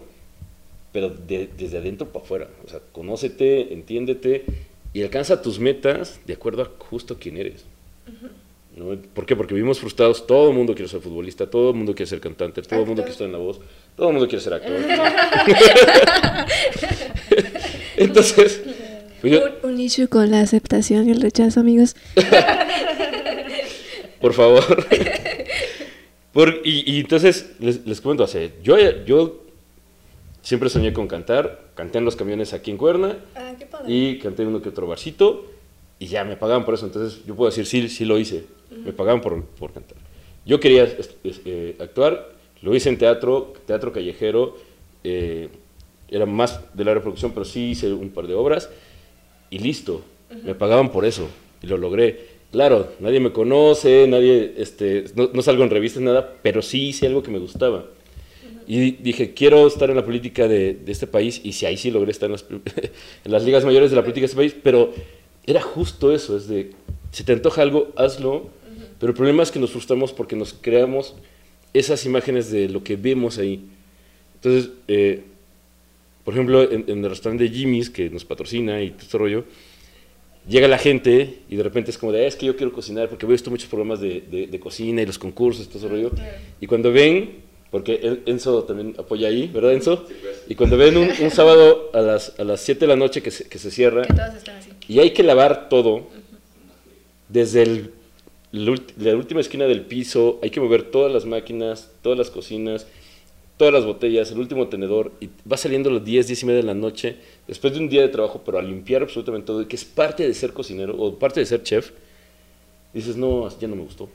[0.91, 2.47] pero de- desde adentro para afuera.
[2.65, 4.45] O sea, conócete, entiéndete
[4.93, 7.65] y alcanza tus metas de acuerdo a justo quién eres.
[8.75, 8.95] ¿no?
[9.13, 9.35] ¿Por qué?
[9.35, 10.25] Porque vivimos frustrados.
[10.27, 13.01] Todo el mundo quiere ser futbolista, todo el mundo quiere ser cantante, todo el mundo
[13.01, 13.59] quiere estar en la voz,
[13.95, 14.73] todo el mundo quiere ser actor.
[17.97, 18.61] Entonces,
[19.23, 21.95] pues yo- Un, un issue con la aceptación y el rechazo, amigos.
[24.21, 24.63] por favor.
[26.31, 28.25] Por- y, y entonces, les, les comento,
[28.63, 29.43] yo, yo
[30.41, 33.85] siempre soñé con cantar, canté en los camiones aquí en Cuerna, Ah, qué padre.
[33.93, 35.45] y canté uno que otro barcito
[35.99, 36.85] y ya me pagaban por eso.
[36.85, 38.45] Entonces yo puedo decir, sí, sí lo hice.
[38.83, 39.97] Me pagaban por, por cantar.
[40.45, 40.87] Yo quería
[41.23, 42.31] eh, actuar,
[42.61, 44.57] lo hice en teatro, teatro callejero,
[45.03, 45.49] eh,
[46.09, 48.69] era más de la reproducción, pero sí hice un par de obras
[49.53, 50.01] y listo.
[50.43, 51.29] Me pagaban por eso
[51.61, 52.33] y lo logré.
[52.51, 57.05] Claro, nadie me conoce, nadie, este, no, no salgo en revistas, nada, pero sí hice
[57.05, 57.85] algo que me gustaba.
[58.65, 61.91] Y dije, quiero estar en la política de, de este país, y si ahí sí
[61.91, 62.45] logré estar en las,
[63.25, 64.91] en las ligas mayores de la política de este país, pero
[65.45, 66.71] era justo eso, es de,
[67.11, 68.49] si te antoja algo, hazlo,
[68.99, 71.15] pero el problema es que nos frustramos porque nos creamos
[71.73, 73.65] esas imágenes de lo que vemos ahí.
[74.35, 75.23] Entonces, eh,
[76.23, 79.43] por ejemplo, en, en el restaurante de Jimmy's, que nos patrocina y todo este rollo,
[80.47, 83.09] llega la gente y de repente es como de, "Ah, es que yo quiero cocinar,
[83.09, 85.87] porque he visto muchos programas de, de- de cocina y los concursos y todo ese
[85.87, 86.11] rollo.
[86.61, 90.05] Y cuando ven, porque En- Enzo también apoya ahí, ¿verdad Enzo?
[90.47, 93.31] Y cuando ven un, un sábado a las, a las 7 de la noche que
[93.31, 94.69] se, que se cierra Que todos están así.
[94.87, 96.07] y hay que lavar todo,
[97.29, 97.91] desde el-
[98.51, 102.85] la última esquina del piso, hay que mover todas las máquinas, todas las cocinas,
[103.57, 106.61] todas las botellas, el último tenedor, y va saliendo a las 10, 10 y media
[106.61, 109.65] de la noche, después de un día de trabajo, pero a limpiar absolutamente todo, y
[109.65, 111.91] que es parte de ser cocinero o parte de ser chef,
[112.93, 114.09] dices, no, ya no me gustó,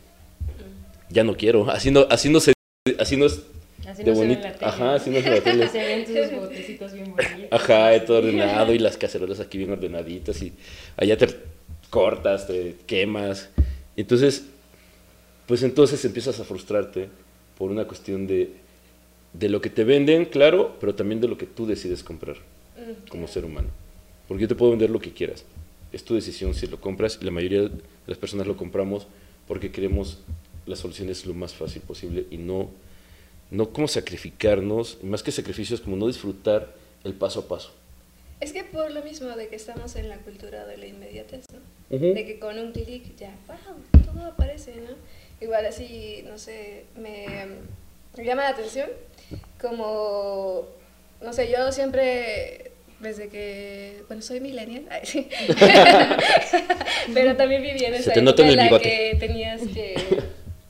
[1.11, 2.53] ya no quiero, así no, así no se,
[2.99, 3.43] así no es
[3.87, 4.67] Así de no se ve en bonito, la tele.
[4.71, 5.69] ajá, así no es en la tele.
[5.73, 7.49] Se ven tus botecitos bien bonitos.
[7.51, 10.53] Ajá, y todo ordenado y las cacerolas aquí bien ordenaditas y
[10.97, 11.27] allá te
[11.89, 13.49] cortas, te quemas.
[13.97, 14.45] Entonces,
[15.47, 17.09] pues entonces empiezas a frustrarte
[17.57, 18.51] por una cuestión de,
[19.33, 22.37] de lo que te venden, claro, pero también de lo que tú decides comprar
[23.09, 23.69] como ser humano.
[24.27, 25.45] Porque yo te puedo vender lo que quieras.
[25.93, 27.71] Es tu decisión si lo compras y la mayoría de
[28.07, 29.07] las personas lo compramos
[29.47, 30.19] porque queremos
[30.67, 32.71] las soluciones lo más fácil posible y no,
[33.51, 37.73] no como sacrificarnos, más que sacrificios, como no disfrutar el paso a paso.
[38.41, 41.97] Es que por lo mismo de que estamos en la cultura de la inmediatez, ¿no?
[41.97, 42.15] Ujú.
[42.15, 44.95] De que con un clic ya, wow, todo aparece, ¿no?
[45.41, 47.27] Igual así, no sé, me,
[48.17, 48.89] me llama la atención
[49.61, 50.79] como
[51.21, 55.29] no sé, yo siempre, desde que, bueno, soy millennial, ay, sí.
[57.15, 58.85] pero también viví en Se esa te nota en época el en la bigote.
[58.85, 59.95] que tenías que,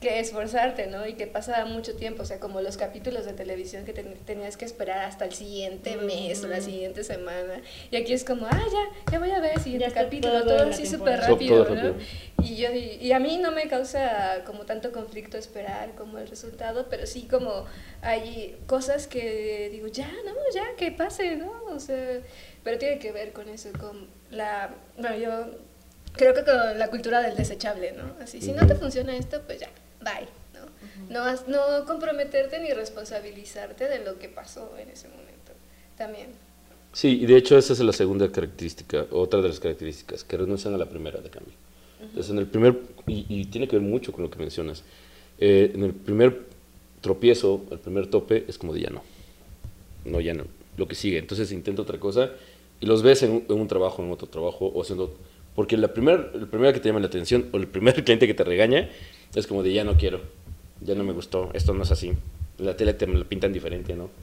[0.00, 1.06] que esforzarte, ¿no?
[1.08, 4.56] Y que pasaba mucho tiempo, o sea, como los capítulos de televisión que ten- tenías
[4.56, 7.61] que esperar hasta el siguiente mes o la siguiente semana.
[7.90, 10.87] Y aquí es como, ah, ya, ya voy a ver el siguiente capítulo, todo así
[10.87, 11.18] súper.
[11.20, 11.94] Todo rápido, rápido.
[12.38, 12.44] ¿no?
[12.44, 16.28] Y yo di- y a mí no me causa como tanto conflicto esperar como el
[16.28, 17.64] resultado, pero sí como
[18.00, 21.50] hay cosas que digo, ya, no, ya, que pase, ¿no?
[21.70, 22.20] O sea,
[22.62, 25.58] pero tiene que ver con eso, con la, bueno, yo
[26.12, 28.14] creo que con la cultura del desechable, ¿no?
[28.22, 29.68] Así, si no te funciona esto, pues ya,
[30.10, 30.28] bye,
[31.10, 31.20] ¿no?
[31.22, 35.52] Has- no comprometerte ni responsabilizarte de lo que pasó en ese momento,
[35.96, 36.28] también.
[36.92, 40.74] Sí, y de hecho esa es la segunda característica, otra de las características, que renuncian
[40.74, 41.54] a la primera de cambio.
[42.00, 44.82] Entonces, en el primer, y, y tiene que ver mucho con lo que mencionas,
[45.38, 46.42] eh, en el primer
[47.00, 49.02] tropiezo, el primer tope, es como de ya no,
[50.04, 50.44] no, ya no,
[50.76, 51.18] lo que sigue.
[51.18, 52.30] Entonces intenta otra cosa
[52.80, 55.14] y los ves en, un- en un trabajo, en otro trabajo, o haciendo...
[55.54, 58.34] Porque la primer, el primera que te llama la atención, o el primer cliente que
[58.34, 58.88] te regaña,
[59.34, 60.20] es como de ya no quiero,
[60.80, 62.12] ya no me gustó, esto no es así.
[62.58, 64.10] La tele te lo pintan diferente, ¿no?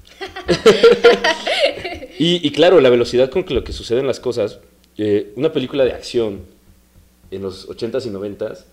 [2.17, 4.59] Y, y claro, la velocidad con que lo que suceden las cosas,
[4.97, 6.45] eh, una película de acción
[7.29, 8.63] en los 80s y 90s,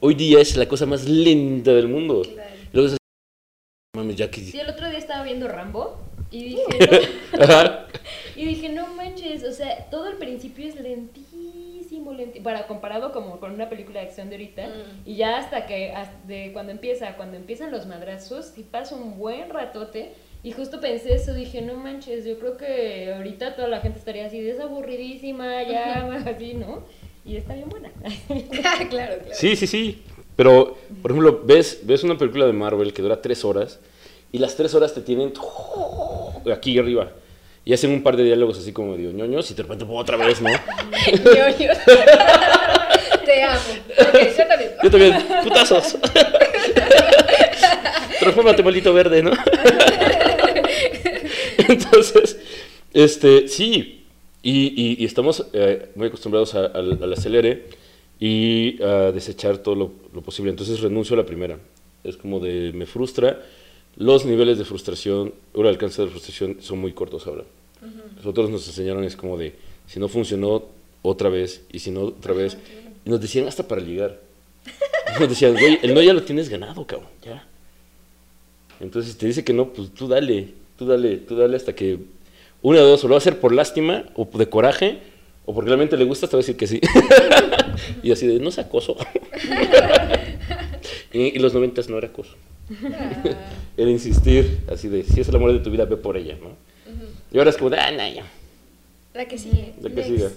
[0.00, 2.20] hoy día es la cosa más lenta del mundo.
[2.22, 2.50] Claro.
[2.72, 2.98] Luego dices,
[3.96, 4.42] mames, ya que...
[4.42, 5.98] Sí, el otro día estaba viendo Rambo
[6.30, 6.62] y dije,
[7.38, 7.70] no,
[8.36, 13.40] y dije, no manches, o sea, todo el principio es lentísimo, lentísimo, para comparado como
[13.40, 15.08] con una película de acción de ahorita, Mm.
[15.08, 19.18] y ya hasta que, hasta de cuando empieza, cuando empiezan los madrazos, y pasa un
[19.18, 20.12] buen ratote,
[20.42, 24.26] y justo pensé eso, dije, no manches, yo creo que ahorita toda la gente estaría
[24.26, 26.84] así, desaburridísima, ya, así, ¿no?
[27.24, 27.90] Y está bien buena.
[28.48, 29.14] claro, claro.
[29.32, 30.02] Sí, sí, sí.
[30.36, 33.78] Pero, por ejemplo, ves, ves una película de Marvel que dura tres horas
[34.32, 35.32] y las tres horas te tienen
[36.52, 37.10] aquí arriba.
[37.64, 40.40] Y hacen un par de diálogos así como de ñoños y de repente otra vez,
[40.40, 40.48] ¿no?
[41.34, 41.78] Ñoños.
[43.24, 43.60] Te amo.
[43.98, 44.70] Ok, yo también.
[44.82, 45.96] Yo también, putazos.
[48.18, 49.32] Transfórmate, maldito verde, ¿no?
[51.68, 52.38] Entonces,
[52.92, 54.04] este, sí,
[54.42, 57.66] y, y- y estamos eh, muy acostumbrados a- al acelere
[58.18, 60.50] y a desechar todo lo, lo posible.
[60.50, 61.58] Entonces renuncio a la primera.
[62.04, 63.40] Es como de, me frustra.
[64.00, 67.44] Los niveles de frustración, o el alcance de frustración son muy cortos ahora.
[68.16, 70.64] Nosotros nos enseñaron es como de, si no funcionó,
[71.02, 72.56] otra vez, y si no, otra vez.
[73.04, 74.18] Y nos decían hasta para ligar.
[75.20, 77.46] Nos decían, güey, el no ya lo tienes ganado, cabrón, ya.
[78.80, 81.98] Entonces, si te dice que no, pues tú dale, tú dale, tú dale hasta que
[82.62, 85.00] una de dos, o lo va a hacer por lástima, o de coraje,
[85.44, 86.80] o porque realmente le gusta, te va a decir que sí.
[88.02, 88.96] y así de, no es acoso.
[91.12, 92.34] y, y los noventas no era acoso.
[93.76, 96.50] Era insistir, así de, si es el amor de tu vida, ve por ella, ¿no?
[97.32, 98.22] Y ahora es como de, ah, no,
[99.14, 99.74] La que sigue.
[99.80, 100.08] la que Next.
[100.08, 100.30] siga.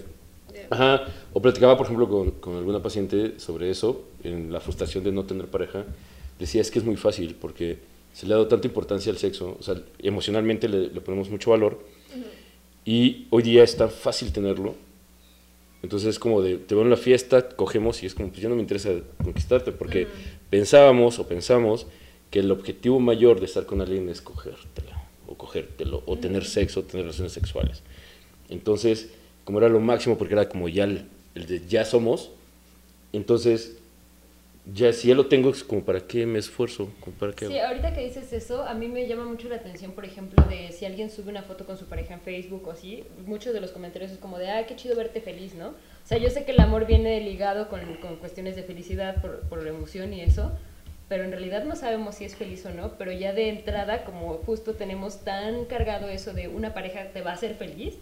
[0.70, 5.12] Ajá, o platicaba, por ejemplo, con, con alguna paciente sobre eso, en la frustración de
[5.12, 5.84] no tener pareja.
[6.38, 7.78] Decía, es que es muy fácil porque
[8.12, 11.50] se le ha dado tanta importancia al sexo, o sea, emocionalmente le, le ponemos mucho
[11.50, 11.84] valor,
[12.84, 14.74] y hoy día es tan fácil tenerlo.
[15.82, 18.48] Entonces es como de, te veo en la fiesta, cogemos y es como, pues ya
[18.48, 18.90] no me interesa
[19.22, 20.06] conquistarte, porque
[20.48, 21.86] pensábamos o pensamos
[22.34, 26.80] que el objetivo mayor de estar con alguien es cogértela, o cogértelo, o tener sexo,
[26.80, 27.84] o tener relaciones sexuales.
[28.48, 29.12] Entonces,
[29.44, 32.32] como era lo máximo, porque era como ya el, el de ya somos,
[33.12, 33.78] entonces,
[34.74, 37.46] ya si ya lo tengo, es como para qué me esfuerzo, como para qué.
[37.46, 40.72] Sí, ahorita que dices eso, a mí me llama mucho la atención, por ejemplo, de
[40.72, 43.70] si alguien sube una foto con su pareja en Facebook o así, muchos de los
[43.70, 45.68] comentarios es como de, ah, qué chido verte feliz, ¿no?
[45.68, 49.42] O sea, yo sé que el amor viene ligado con, con cuestiones de felicidad por,
[49.42, 50.50] por la emoción y eso,
[51.08, 54.34] pero en realidad no sabemos si es feliz o no, pero ya de entrada, como
[54.38, 57.94] justo tenemos tan cargado eso de una pareja te va a hacer feliz,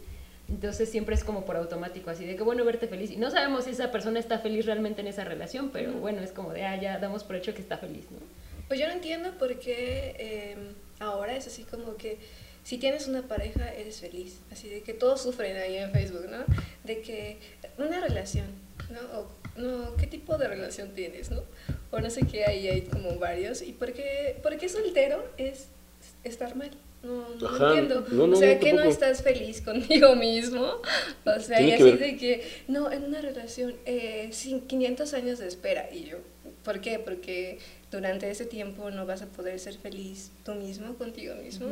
[0.49, 3.11] entonces siempre es como por automático, así de que bueno verte feliz.
[3.11, 6.33] Y no sabemos si esa persona está feliz realmente en esa relación, pero bueno, es
[6.33, 8.19] como de, ah, ya damos por hecho que está feliz, ¿no?
[8.69, 10.57] Pues yo no entiendo por qué eh,
[11.01, 12.19] ahora es así como que
[12.65, 16.45] si tienes una pareja eres feliz, así de que todos sufren ahí en Facebook, ¿no?
[16.85, 17.39] De que
[17.79, 18.47] una relación,
[18.93, 19.01] ¿no?
[19.19, 21.43] O, no, ¿qué tipo de relación tienes, no?
[21.91, 23.63] O no sé qué, ahí hay como varios.
[23.63, 25.69] ¿Y por qué, por qué soltero es
[26.25, 26.71] estar mal?
[27.03, 28.07] No, no Ajá, entiendo.
[28.13, 30.65] no, no, o sea, no, que no estás feliz contigo mismo.
[31.25, 35.13] O sea, Tiene y así ver- de que, no, en una relación, eh, sin 500
[35.15, 35.89] años de espera.
[35.93, 36.19] Y yo,
[36.65, 37.01] ¿por qué?
[37.01, 37.59] Porque
[37.91, 41.71] durante ese tiempo no vas a poder ser feliz tú mismo, contigo mismo.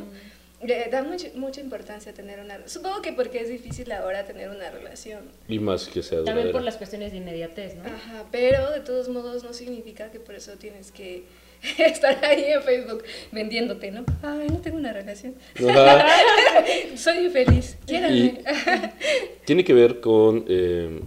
[0.63, 2.69] Le da mucha, mucha importancia tener una...
[2.69, 5.21] Supongo que porque es difícil ahora tener una relación.
[5.49, 6.53] Y más que sea También duradera.
[6.53, 7.85] por las cuestiones de inmediatez, ¿no?
[7.85, 11.25] Ajá, pero de todos modos no significa que por eso tienes que
[11.79, 14.05] estar ahí en Facebook vendiéndote, ¿no?
[14.23, 15.35] Ay, no tengo una relación.
[15.67, 16.07] Ajá.
[16.97, 18.43] Soy infeliz, quiéranme.
[19.47, 21.01] Tiene que ver con, eh,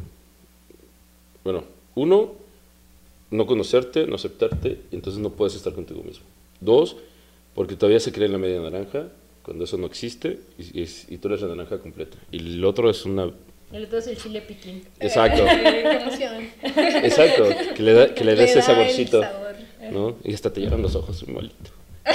[1.43, 2.33] bueno, uno,
[3.29, 6.25] no conocerte, no aceptarte, y entonces no puedes estar contigo mismo.
[6.59, 6.97] Dos,
[7.53, 9.09] porque todavía se cree en la media naranja,
[9.43, 12.17] cuando eso no existe, y, y es- y tú eres la naranja completa.
[12.31, 13.29] Y el otro es una...
[13.71, 14.83] El otro es el chile piquín.
[14.99, 15.45] Exacto,
[16.63, 19.55] exacto, que le, da, que le des da ese saborcito, sabor.
[19.91, 20.15] ¿no?
[20.23, 21.71] Y hasta te llegan los ojos, maldito.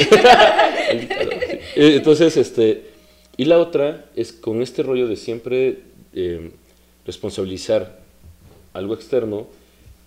[1.77, 2.85] Entonces, este,
[3.37, 5.81] y la otra es con este rollo de siempre
[6.13, 6.51] eh,
[7.07, 7.99] responsabilizar
[8.73, 9.47] algo externo,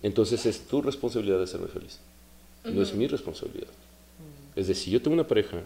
[0.02, 2.00] entonces es tu responsabilidad de hacerme feliz,
[2.64, 3.68] no es mi responsabilidad.
[4.56, 5.58] Es decir, si yo tengo una pareja,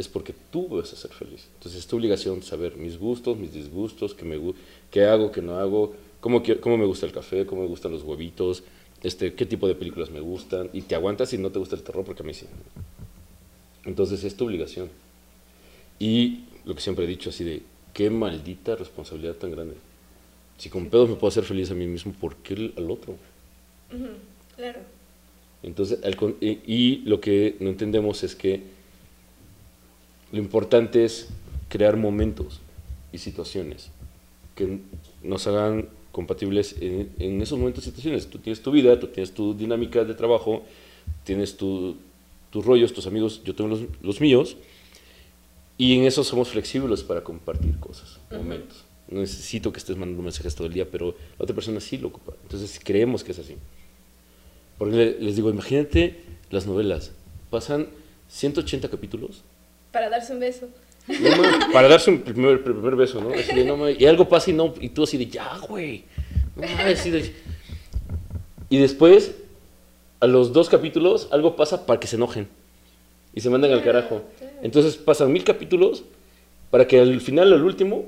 [0.00, 1.46] es porque tú vas a ser feliz.
[1.54, 4.40] Entonces es tu obligación saber mis gustos, mis disgustos, qué, me,
[4.90, 8.02] qué hago, qué no hago, cómo, cómo me gusta el café, cómo me gustan los
[8.02, 8.64] huevitos,
[9.02, 11.82] este, qué tipo de películas me gustan, y te aguantas si no te gusta el
[11.82, 12.46] terror, porque a mí sí.
[13.84, 14.88] Entonces es tu obligación.
[15.98, 19.74] Y lo que siempre he dicho, así de, qué maldita responsabilidad tan grande.
[20.56, 23.16] Si con pedos me puedo hacer feliz a mí mismo, ¿por qué al otro?
[24.56, 24.80] Claro.
[25.62, 25.98] Entonces,
[26.40, 28.79] y lo que no entendemos es que
[30.32, 31.28] lo importante es
[31.68, 32.60] crear momentos
[33.12, 33.90] y situaciones
[34.54, 34.78] que
[35.22, 38.26] nos hagan compatibles en, en esos momentos y situaciones.
[38.28, 40.62] Tú tienes tu vida, tú tienes tu dinámica de trabajo,
[41.24, 41.96] tienes tu-
[42.50, 44.56] tus rollos, tus amigos, yo tengo los, los míos,
[45.78, 48.84] y en eso somos flexibles para compartir cosas, momentos.
[49.08, 52.08] No necesito que estés mandando mensajes todo el día, pero la otra persona sí lo
[52.08, 52.32] ocupa.
[52.42, 53.56] Entonces creemos que es así.
[54.78, 56.20] Porque le- les digo, imagínate
[56.50, 57.12] las novelas.
[57.50, 57.88] Pasan
[58.28, 59.42] 180 capítulos
[59.92, 60.68] Para darse un beso.
[61.08, 63.30] no para darse un primer, primer beso, ¿no?
[63.30, 66.04] Así de, no mames, y algo pasa y, no, y tú así de, ya, güey.
[66.56, 67.34] No mames, así de-
[68.68, 69.34] Y después,
[70.20, 72.46] a los dos capítulos, algo pasa para que se enojen.
[73.34, 74.22] Y se mandan al carajo.
[74.62, 76.04] Entonces pasan mil capítulos
[76.70, 78.04] para que al final, al último,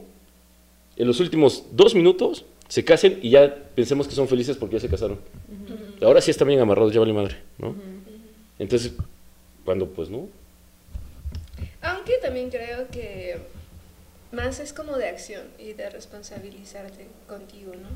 [0.96, 4.80] en los últimos dos minutos, se casen y ya pensemos que son felices porque ya
[4.80, 5.18] se casaron.
[6.02, 7.74] Ahora sí están bien amarrados, ya vale madre, ¿no?
[8.58, 8.92] Entonces,
[9.64, 10.28] cuando pues no,
[12.02, 13.36] Aunque también creo que
[14.32, 17.88] más es como de acción y de responsabilizarte contigo, ¿no?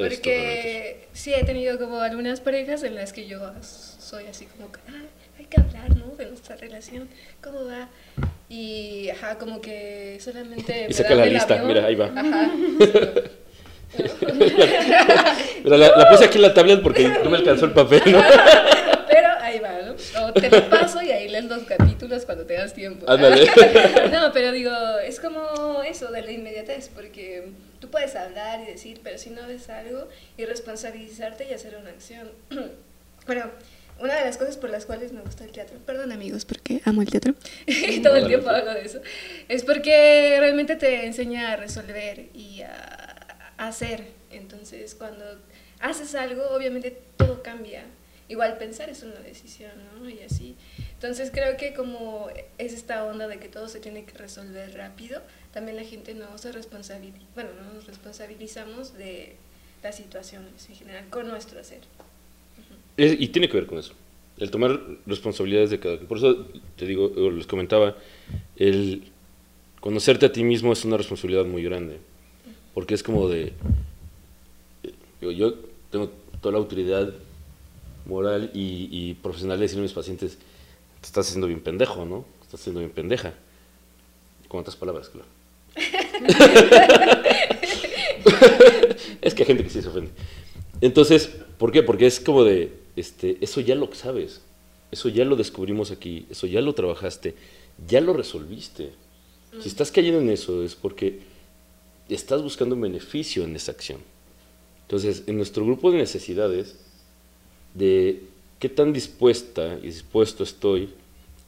[0.00, 4.78] Porque sí he tenido como algunas parejas en las que yo soy así como que,
[4.88, 5.02] "Ah,
[5.36, 6.14] hay que hablar, ¿no?
[6.14, 7.08] De nuestra relación,
[7.42, 7.88] ¿cómo va?
[8.48, 10.86] Y, ajá, como que solamente...
[10.88, 11.66] Y saca la lista, avión.
[11.68, 12.06] mira, ahí va.
[12.14, 12.52] Ajá.
[15.64, 18.22] Pero la, la puse aquí en la tablet porque no me alcanzó el papel, ¿no?
[20.32, 23.10] Te lo paso y ahí lees los capítulos cuando tengas tiempo.
[23.10, 23.46] Ándale.
[24.10, 24.72] No, pero digo,
[25.04, 27.50] es como eso de la inmediatez, porque
[27.80, 31.90] tú puedes hablar y decir, pero si no ves algo y responsabilizarte y hacer una
[31.90, 32.30] acción.
[33.26, 33.44] Bueno,
[34.00, 37.02] una de las cosas por las cuales me gusta el teatro, perdón amigos, porque amo
[37.02, 37.34] el teatro,
[38.02, 39.00] todo el tiempo hago de eso,
[39.46, 43.10] es porque realmente te enseña a resolver y a
[43.58, 44.04] hacer.
[44.30, 45.24] Entonces, cuando
[45.80, 47.84] haces algo, obviamente todo cambia.
[48.30, 50.08] Igual pensar es una decisión, ¿no?
[50.08, 50.54] Y así.
[50.94, 52.28] Entonces creo que como
[52.58, 55.20] es esta onda de que todo se tiene que resolver rápido,
[55.52, 59.34] también la gente no se responsabiliza, bueno, no nos responsabilizamos de
[59.82, 61.80] las situaciones en general con nuestro hacer.
[62.96, 63.94] Y tiene que ver con eso.
[64.38, 67.96] El tomar responsabilidades de cada Por eso te digo, les comentaba,
[68.54, 69.10] el
[69.80, 71.98] conocerte a ti mismo es una responsabilidad muy grande.
[72.74, 73.54] Porque es como de.
[75.20, 75.54] digo, yo
[75.90, 77.12] tengo toda la autoridad
[78.10, 80.36] moral y, y profesional de decirle a mis pacientes:
[81.00, 82.24] Te estás haciendo bien pendejo, ¿no?
[82.42, 83.32] Estás haciendo bien pendeja.
[84.48, 85.28] Con otras palabras, claro.
[89.22, 90.10] es que hay gente que sí se ofende.
[90.80, 91.82] Entonces, ¿por qué?
[91.82, 94.40] Porque es como de, este, eso ya lo sabes,
[94.90, 97.34] eso ya lo descubrimos aquí, eso ya lo trabajaste,
[97.86, 98.90] ya lo resolviste.
[99.60, 101.20] Si estás cayendo en eso es porque
[102.08, 103.98] estás buscando un beneficio en esa acción.
[104.82, 106.76] Entonces, en nuestro grupo de necesidades,
[107.74, 108.22] de
[108.58, 110.90] qué tan dispuesta y dispuesto estoy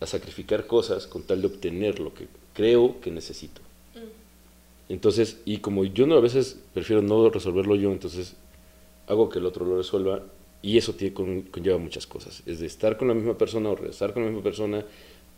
[0.00, 3.60] a sacrificar cosas con tal de obtener lo que creo que necesito.
[4.88, 8.34] Entonces, y como yo no a veces prefiero no resolverlo yo, entonces
[9.06, 10.22] hago que el otro lo resuelva
[10.60, 12.42] y eso tiene, con- conlleva muchas cosas.
[12.46, 14.84] Es de estar con la misma persona o regresar con la misma persona,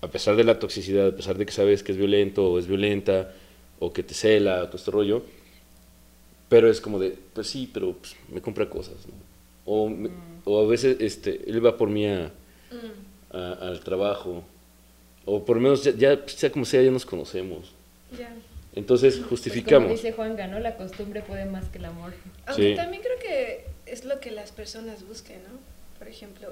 [0.00, 2.66] a pesar de la toxicidad, a pesar de que sabes que es violento o es
[2.66, 3.32] violenta
[3.78, 5.22] o que te cela o todo este rollo,
[6.48, 8.94] pero es como de, pues sí, pero pues, me compra cosas.
[9.06, 9.14] ¿no?
[9.66, 10.10] O, me-
[10.44, 12.30] o a veces este, él va por mí a-
[13.32, 14.44] a- al trabajo
[15.24, 17.72] o por lo menos ya, ya sea como sea, ya nos conocemos.
[18.18, 18.32] Ya.
[18.74, 19.90] Entonces Pues como justificamos.
[19.90, 20.58] dice Juan ¿no?
[20.58, 22.12] La costumbre puede más que el amor.
[22.46, 22.74] Aunque Sí.
[22.76, 25.58] también creo que es lo que las personas busquen, ¿no?
[25.98, 26.48] Por ejemplo,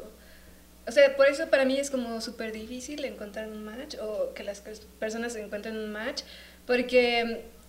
[0.86, 4.45] o sea, por eso para mí es como súper difícil encontrar un match o que
[4.45, 4.62] las
[5.01, 6.22] personas encuentren un match,
[6.66, 7.61] porque mm,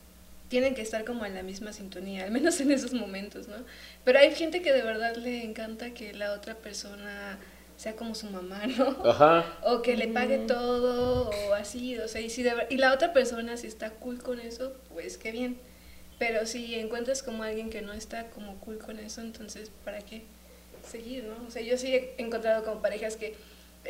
[0.53, 3.55] tienen que estar como en la misma sintonía, al menos en esos momentos, ¿no?
[4.03, 7.39] Pero hay gente que de verdad le encanta que la otra persona
[7.75, 9.03] sea como su mamá, ¿no?
[9.03, 9.57] Ajá.
[9.63, 13.13] O que le pague todo o así, o sea, y, si de y la otra
[13.13, 15.57] persona si está cool con eso, pues qué bien.
[16.19, 20.21] Pero si encuentras como alguien que no está como cool con eso, entonces ¿para qué
[20.87, 21.47] seguir, no?
[21.47, 23.35] O sea, yo sí he encontrado como parejas que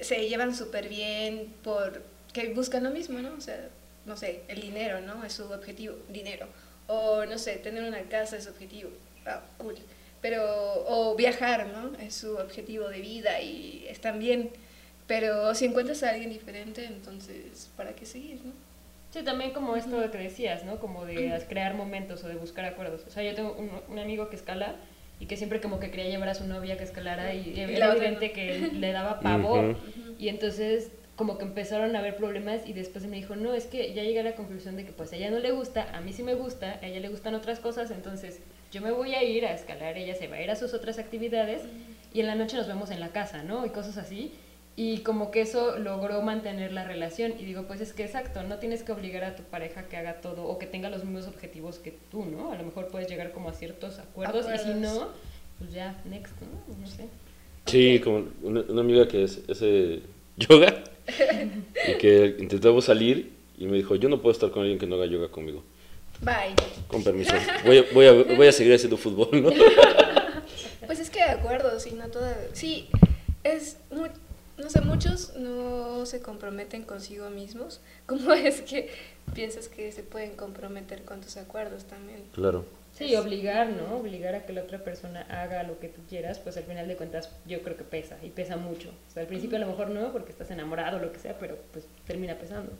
[0.01, 3.34] se llevan súper bien por que buscan lo mismo, ¿no?
[3.38, 3.68] O sea,
[4.06, 5.24] no sé, el dinero, ¿no?
[5.24, 6.47] Es su objetivo, dinero.
[6.88, 8.89] O no sé, tener una casa es su objetivo.
[9.26, 9.76] Ah, cool.
[10.22, 10.43] Pero
[10.88, 11.97] o viajar, ¿no?
[11.99, 14.49] Es su objetivo de vida y están bien.
[15.08, 18.54] Pero si encuentras a alguien diferente, entonces, ¿para qué seguir, no?
[19.12, 20.80] Sí, también como esto que decías, ¿no?
[20.80, 23.04] Como de crear momentos o de buscar acuerdos.
[23.08, 24.76] O sea, yo tengo un, un amigo que escala
[25.20, 27.91] y que siempre como que quería llevar a su novia que escalara y, Y era
[27.91, 29.78] otra evidente que le daba pavor.
[30.18, 33.93] Y entonces como que empezaron a haber problemas y después me dijo, no, es que
[33.93, 36.11] ya llegué a la conclusión de que pues a ella no le gusta, a mí
[36.11, 38.39] sí me gusta, a ella le gustan otras cosas, entonces
[38.72, 40.97] yo me voy a ir a escalar, ella se va a ir a sus otras
[40.97, 41.61] actividades
[42.14, 43.66] y en la noche nos vemos en la casa, ¿no?
[43.66, 44.32] Y cosas así.
[44.76, 47.34] Y como que eso logró mantener la relación.
[47.39, 50.20] Y digo, pues es que exacto, no tienes que obligar a tu pareja que haga
[50.22, 52.51] todo o que tenga los mismos objetivos que tú, ¿no?
[52.51, 54.82] A lo mejor puedes llegar como a ciertos acuerdos, y si Acuerdos.
[54.82, 55.09] no,
[55.59, 56.76] pues ya, next, ¿no?
[56.76, 57.07] No sé.
[57.68, 60.01] Sí, como una, una amiga que es, es eh,
[60.38, 60.84] yoga
[61.88, 64.95] y que intentamos salir y me dijo, yo no puedo estar con alguien que no
[64.95, 65.64] haga yoga conmigo.
[66.22, 66.56] Bye.
[66.88, 67.34] Con permiso.
[67.66, 69.49] Voy a, voy a, voy a seguir haciendo fútbol, ¿no?
[70.86, 72.38] Pues es que de acuerdo, sí, no toda...
[72.51, 72.89] Sí,
[73.43, 73.78] es...
[73.89, 74.08] mu-
[74.58, 77.80] no sé, muchos no se comprometen consigo mismos.
[78.06, 78.89] ¿Cómo es que
[79.34, 82.22] piensas que se pueden comprometer con tus acuerdos también?
[82.34, 82.66] Claro.
[82.98, 83.98] Sí, obligar, ¿no?
[83.98, 86.96] Obligar a que la otra persona haga lo que tú quieras, pues al final de
[86.96, 88.89] cuentas yo creo que pesa, y pesa mucho.
[88.89, 91.36] O sea, al principio a lo mejor no, porque estás enamorado o lo que sea,
[91.39, 92.72] pero pues termina pesando.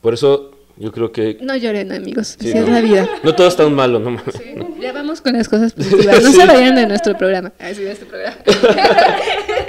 [0.00, 2.36] Por eso yo creo que No lloren, amigos.
[2.40, 2.72] Sí, Así es ¿no?
[2.72, 3.06] la vida.
[3.22, 4.34] no todo es tan malo, no mames.
[4.34, 6.22] Sí, ya vamos con las cosas positivas.
[6.22, 6.40] No Sí.
[6.40, 7.52] se vayan de nuestro programa.
[7.58, 8.38] Ah, sí, de este programa.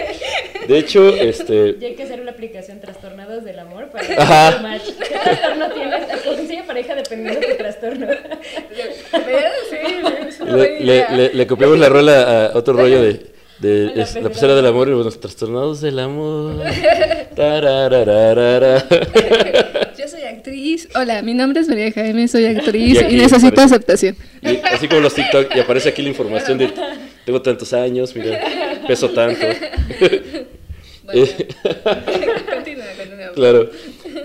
[0.68, 4.48] De hecho, este, Y hay que hacer una aplicación Trastornados del Amor para Ajá.
[4.50, 4.84] hacer match.
[5.00, 6.02] ¿Qué trastorno tienes?
[6.26, 8.08] Consigue pareja dependiendo de tu trastorno.
[9.70, 14.16] Sí, le, le, le- le copiamos la rola a otro rollo de, de La es-
[14.16, 16.62] la pecera pecera del amor y los trastornados del amor.
[17.36, 18.86] Tararararara.
[19.98, 20.88] Yo soy actriz.
[20.96, 24.16] Hola, mi nombre es María Jaime, soy actriz Y necesito aparece- aceptación.
[24.42, 26.72] Y así como los TikTok, y aparece aquí la información de
[27.26, 28.40] tengo tantos años, mira,
[28.92, 29.46] peso tanto.
[31.12, 33.32] Continúa, continúa.
[33.34, 33.70] Claro.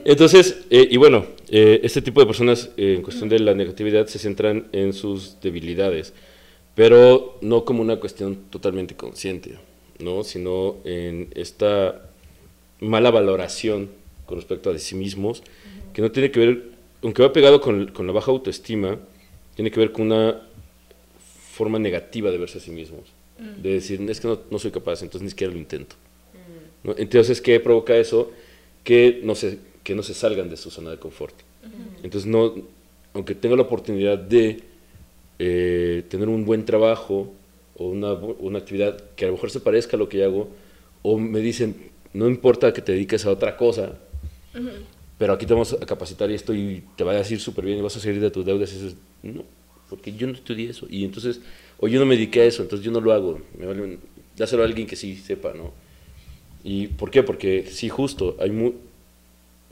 [0.04, 4.06] Entonces, eh, y bueno, eh, este tipo de personas eh, en cuestión de la negatividad
[4.06, 6.14] se centran en sus debilidades,
[6.74, 9.58] pero no como una cuestión totalmente consciente,
[9.98, 10.22] ¿no?
[10.22, 12.10] Sino en esta
[12.80, 13.90] mala valoración
[14.26, 15.42] con respecto a de sí mismos,
[15.92, 16.64] que no tiene que ver,
[17.02, 18.98] aunque va pegado con, con la baja autoestima,
[19.54, 20.40] tiene que ver con una
[21.52, 23.15] forma negativa de verse a sí mismos.
[23.38, 25.96] De decir, es que no, no soy capaz, entonces ni siquiera lo intento.
[26.82, 26.94] ¿no?
[26.96, 28.30] Entonces, ¿qué provoca eso?
[28.82, 31.34] Que no, se, que no se salgan de su zona de confort.
[32.02, 32.54] Entonces, no,
[33.12, 34.62] aunque tenga la oportunidad de
[35.38, 37.32] eh, tener un buen trabajo
[37.76, 40.48] o una, una actividad que a lo mejor se parezca a lo que yo hago,
[41.02, 43.98] o me dicen, no importa que te dediques a otra cosa,
[45.18, 47.78] pero aquí te vamos a capacitar y esto y te va a decir súper bien
[47.78, 48.72] y vas a salir de tus deudas.
[49.22, 49.44] Y no,
[49.88, 50.86] porque yo no estudié eso.
[50.88, 51.40] Y entonces,
[51.78, 53.40] o yo no me dediqué a eso, entonces yo no lo hago.
[53.58, 53.98] Me vale,
[54.36, 55.72] dáselo a alguien que sí sepa, ¿no?
[56.64, 57.22] ¿Y por qué?
[57.22, 58.72] Porque sí, justo, hay mu-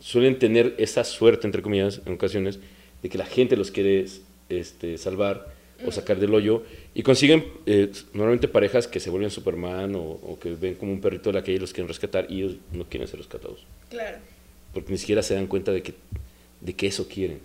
[0.00, 2.58] suelen tener esa suerte, entre comillas, en ocasiones,
[3.02, 4.06] de que la gente los quiere
[4.48, 5.52] este, salvar
[5.86, 6.62] o sacar del hoyo
[6.94, 11.00] y consiguen eh, normalmente parejas que se vuelven Superman o, o que ven como un
[11.00, 14.18] perrito de la calle y los quieren rescatar y ellos no quieren ser rescatados Claro.
[14.72, 15.94] porque ni siquiera se dan cuenta de que,
[16.60, 17.40] de que eso quieren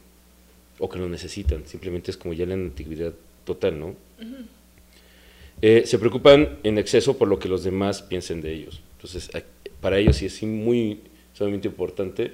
[0.77, 1.65] o que lo necesitan.
[1.65, 3.13] Simplemente es como ya la antigüedad
[3.45, 3.95] total, ¿no?
[5.61, 8.81] Eh, se preocupan en exceso por lo que los demás piensen de ellos.
[8.95, 9.29] Entonces,
[9.81, 11.01] para ellos sí es muy
[11.33, 12.31] sumamente importante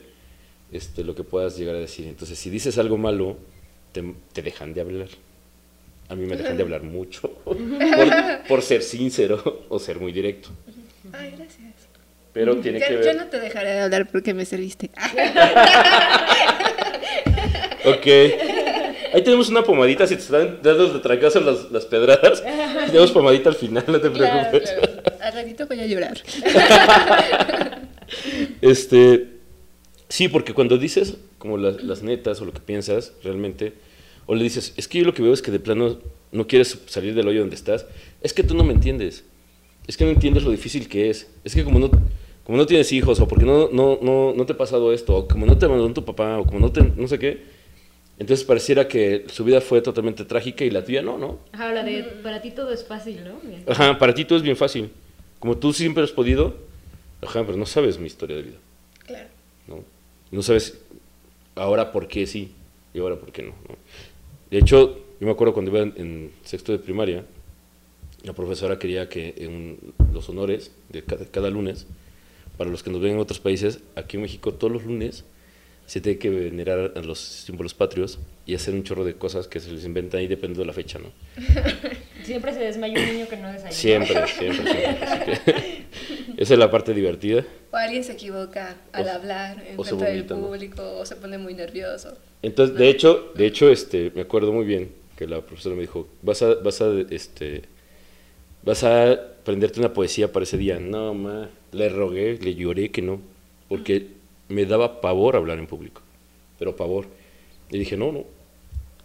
[0.72, 2.08] este, lo que puedas llegar a decir.
[2.08, 3.38] Entonces, si dices algo malo,
[3.92, 4.04] te,
[4.34, 5.10] te dejan de hablar.
[6.08, 7.58] A mí me dejan de hablar mucho por,
[8.48, 10.50] por ser sincero o ser muy directo.
[11.12, 11.74] Ay, gracias.
[12.34, 13.16] Pero tiene que Yo ver...
[13.16, 14.92] no te dejaré de hablar porque me serviste.
[17.86, 18.08] Ok.
[19.16, 22.44] Ahí tenemos una pomadita, si te están dando de trancazo las, las pedradas.
[22.88, 24.72] Tenemos pomadita al final, no te preocupes.
[24.72, 25.04] claro.
[25.22, 26.22] Al ratito voy a llorar.
[28.62, 29.28] Este,
[30.10, 33.74] sí, porque cuando dices como las, las netas o lo que piensas realmente,
[34.28, 35.98] o le dices, es que yo lo que veo es que de plano
[36.32, 37.88] no quieres salir del hoyo donde estás,
[38.22, 39.24] es que tú no me entiendes.
[39.88, 41.28] Es que no entiendes lo difícil que es.
[41.44, 41.90] Es que como no,
[42.44, 45.28] como no tienes hijos, o porque no, no, no, no te ha pasado esto, o
[45.28, 47.55] como no te mandó tu papá, o como no te, no sé qué,
[48.18, 51.40] entonces pareciera que su vida fue totalmente trágica y la tuya no, ¿no?
[51.52, 53.36] Ajá, la de para ti todo es fácil, ¿no?
[53.44, 53.64] Bien.
[53.68, 54.90] Ajá, para ti todo es bien fácil.
[55.40, 56.56] Como tú siempre has podido,
[57.22, 58.58] ajá, pero no sabes mi historia de vida,
[59.06, 59.28] Claro.
[59.68, 59.84] ¿no?
[60.32, 60.80] No sabes
[61.56, 62.52] ahora por qué sí
[62.94, 63.76] y ahora por qué no, ¿no?
[64.50, 67.26] De hecho, yo me acuerdo cuando iba en, en sexto de primaria,
[68.24, 69.78] la profesora quería que en
[70.14, 71.86] los honores de cada, cada lunes,
[72.58, 75.26] para los que nos ven en otros países, aquí en México todos los lunes
[75.86, 79.60] se tiene que venerar a los símbolos patrios y hacer un chorro de cosas que
[79.60, 81.12] se les inventan ahí dependiendo de la fecha, ¿no?
[82.24, 83.72] Siempre se desmaya un niño que no desayuna.
[83.72, 85.42] Siempre, siempre, siempre.
[85.46, 85.84] Que
[86.42, 87.46] esa es la parte divertida.
[87.72, 91.54] O alguien se equivoca al O- hablar en frente del público o se pone muy
[91.54, 92.18] nervioso.
[92.42, 96.08] Entonces, de hecho, de hecho, este, me acuerdo muy bien que la profesora me dijo,
[96.24, 97.62] vas a, vas a, este,
[98.64, 100.80] vas a aprenderte una poesía para ese día.
[100.80, 103.22] No, ma, le rogué, le lloré que no,
[103.70, 104.08] porque
[104.50, 106.02] me daba pavor hablar en público,
[106.60, 107.08] pero pavor.
[107.72, 108.24] Y dije, no, no.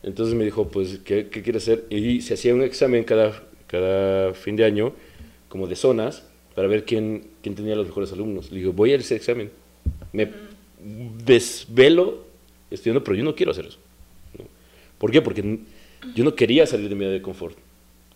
[0.03, 1.85] Entonces me dijo, pues, ¿qué, qué quieres hacer?
[1.91, 4.93] Y se hacía un examen cada, cada fin de año,
[5.49, 6.25] como de zonas,
[6.55, 8.51] para ver quién, quién tenía los mejores alumnos.
[8.51, 9.51] Le digo, voy a ese examen.
[10.13, 10.31] Me
[11.25, 12.25] desvelo
[12.71, 13.79] estudiando, pero yo no quiero hacer eso.
[14.39, 14.45] ¿no?
[14.99, 15.21] ¿Por qué?
[15.23, 15.59] Porque
[16.15, 17.57] yo no quería salir de mi área de confort.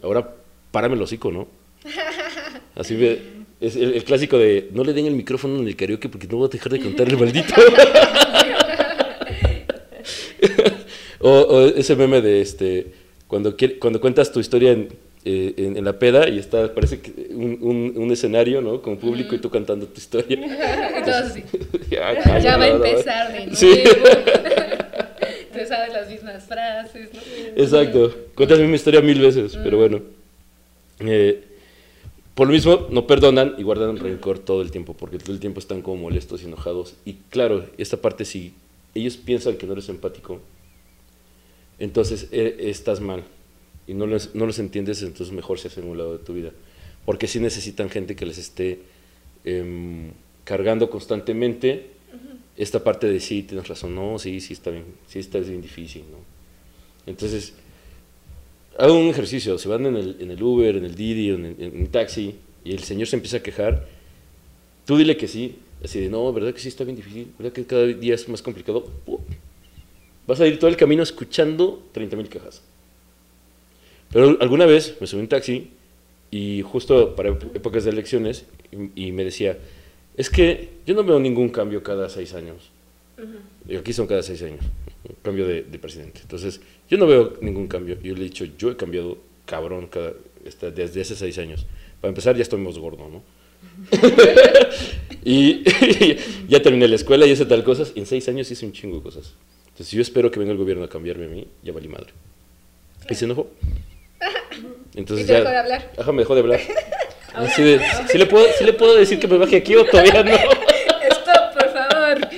[0.03, 0.35] Ahora,
[0.70, 1.49] párame el hocico, ¿no?
[2.75, 6.09] Así me- es el, el clásico de no le den el micrófono en el karaoke
[6.09, 7.55] porque no voy a dejar de cantar el maldito.
[11.21, 12.87] o, o ese meme de este
[13.27, 14.89] cuando quiere- cuando cuentas tu historia en,
[15.25, 18.81] eh, en, en la peda y está parece que un, un, un escenario, ¿no?
[18.83, 20.39] Con público y tú cantando tu historia.
[21.07, 21.43] Así.
[21.91, 23.55] ya, Ya va a empezar de nuevo.
[23.57, 23.83] Sí.
[25.53, 27.21] Te sabes las mismas frases, ¿no?
[27.62, 28.15] Exacto.
[28.35, 30.01] Cuentas la misma historia mil veces, pero bueno.
[31.01, 31.43] Eh,
[32.35, 35.61] por lo mismo, no perdonan y guardan rencor todo el tiempo, porque todo el tiempo
[35.61, 36.95] están como molestos y enojados.
[37.05, 38.55] Y claro, esta parte si
[38.95, 40.41] ellos piensan que no eres empático,
[41.78, 43.24] entonces eh, estás mal.
[43.87, 46.51] Y no los, no los entiendes, entonces mejor se hacen un lado de tu vida.
[47.05, 48.80] Porque sí necesitan gente que les esté
[49.45, 50.11] em,
[50.45, 51.91] cargando constantemente
[52.57, 56.05] esta parte de sí, tienes razón, no, sí, sí está bien, sí está bien difícil,
[56.11, 56.18] ¿no?
[57.07, 57.55] Entonces,
[58.79, 61.57] hagan un ejercicio, se van en el, en el Uber, en el Didi, en el,
[61.62, 63.87] en el taxi, y el señor se empieza a quejar,
[64.87, 67.29] tú dile que sí, así de, no, ¿verdad que sí está bien difícil?
[67.39, 68.87] ¿Verdad que cada día es más complicado?
[70.27, 72.62] Vas a ir todo el camino escuchando 30.000 quejas.
[74.12, 75.68] Pero alguna vez me subí un taxi
[76.31, 78.45] y justo para ép- épocas de elecciones
[78.97, 79.59] y, y me decía,
[80.16, 82.70] es que yo no veo ningún cambio cada seis años.
[83.68, 86.20] Y aquí son cada seis años, un cambio de, de presidente.
[86.22, 87.98] Entonces, yo no veo ningún cambio.
[88.02, 90.12] Yo le he dicho, yo he cambiado cabrón cada,
[90.44, 91.66] esta- desde hace seis años.
[92.00, 93.22] Para empezar, ya estoy más gordo, ¿no?
[95.24, 95.64] y
[96.48, 97.92] ya terminé la escuela y hice tal cosas.
[97.94, 99.34] Y en seis años hice un chingo de cosas.
[99.66, 102.12] Entonces, si yo espero que venga el gobierno a cambiarme a mí, ya valí madre.
[103.09, 103.50] Y se enojó.
[104.94, 105.92] Entonces Y ya, dejó de hablar.
[105.98, 106.61] Ajá, me dejó de hablar.
[107.34, 110.22] Así de, ¿sí le, puedo, ¿sí le puedo decir que me baje aquí o todavía
[110.22, 110.30] no?
[110.34, 112.28] Stop, por favor.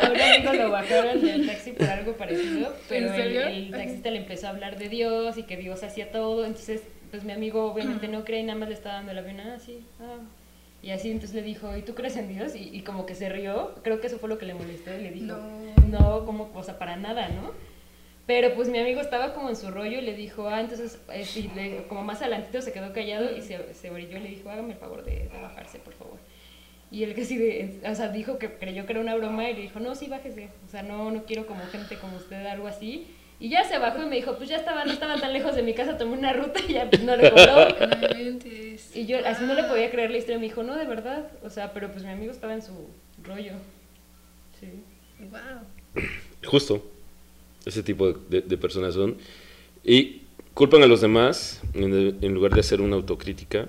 [0.00, 3.14] A un amigo lo bajaron del taxi por algo parecido, pero ¿En
[3.58, 7.24] el, taxista le empezó a hablar de Dios y que Dios hacía todo, entonces pues
[7.24, 9.84] mi amigo obviamente no cree y nada más le estaba dando el avión, ah, sí,
[10.00, 10.18] ah.
[10.82, 12.56] Y así entonces le dijo, ¿y tú crees en Dios?
[12.56, 15.02] Y, y como que se rió, creo que eso fue lo que le molestó y
[15.02, 15.86] le dijo, No.
[15.86, 17.52] no, como, o sea, para nada, ¿no?
[18.26, 21.24] Pero pues mi amigo estaba como en su rollo y le dijo, ah, entonces, eh,
[21.24, 24.48] sí, le- como más adelantito se quedó callado y se, se orilló y le dijo,
[24.48, 26.18] hágame el favor de, de bajarse, por favor.
[26.90, 29.54] Y él que sí, de, o sea, dijo que creyó que era una broma y
[29.54, 30.50] le dijo, no, sí, bájese.
[30.66, 33.06] O sea, no, no quiero como gente como usted, algo así.
[33.42, 35.62] Y ya se bajó y me dijo, pues ya estaba, no estaba tan lejos de
[35.64, 37.66] mi casa, tomé una ruta y ya pues, no le cobró.
[38.94, 40.38] Y yo así no le podía creer la historia.
[40.38, 41.28] Me dijo, no, de verdad.
[41.42, 42.72] O sea, pero pues mi amigo estaba en su
[43.24, 43.52] rollo.
[44.60, 44.68] Sí.
[45.30, 45.40] Wow.
[46.46, 46.88] Justo.
[47.64, 49.16] Ese tipo de, de- de personas son.
[49.84, 50.22] Y
[50.54, 53.66] culpan a los demás en, en lugar de hacer una autocrítica.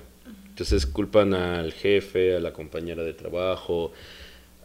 [0.49, 3.91] Entonces culpan al jefe, a la compañera de trabajo,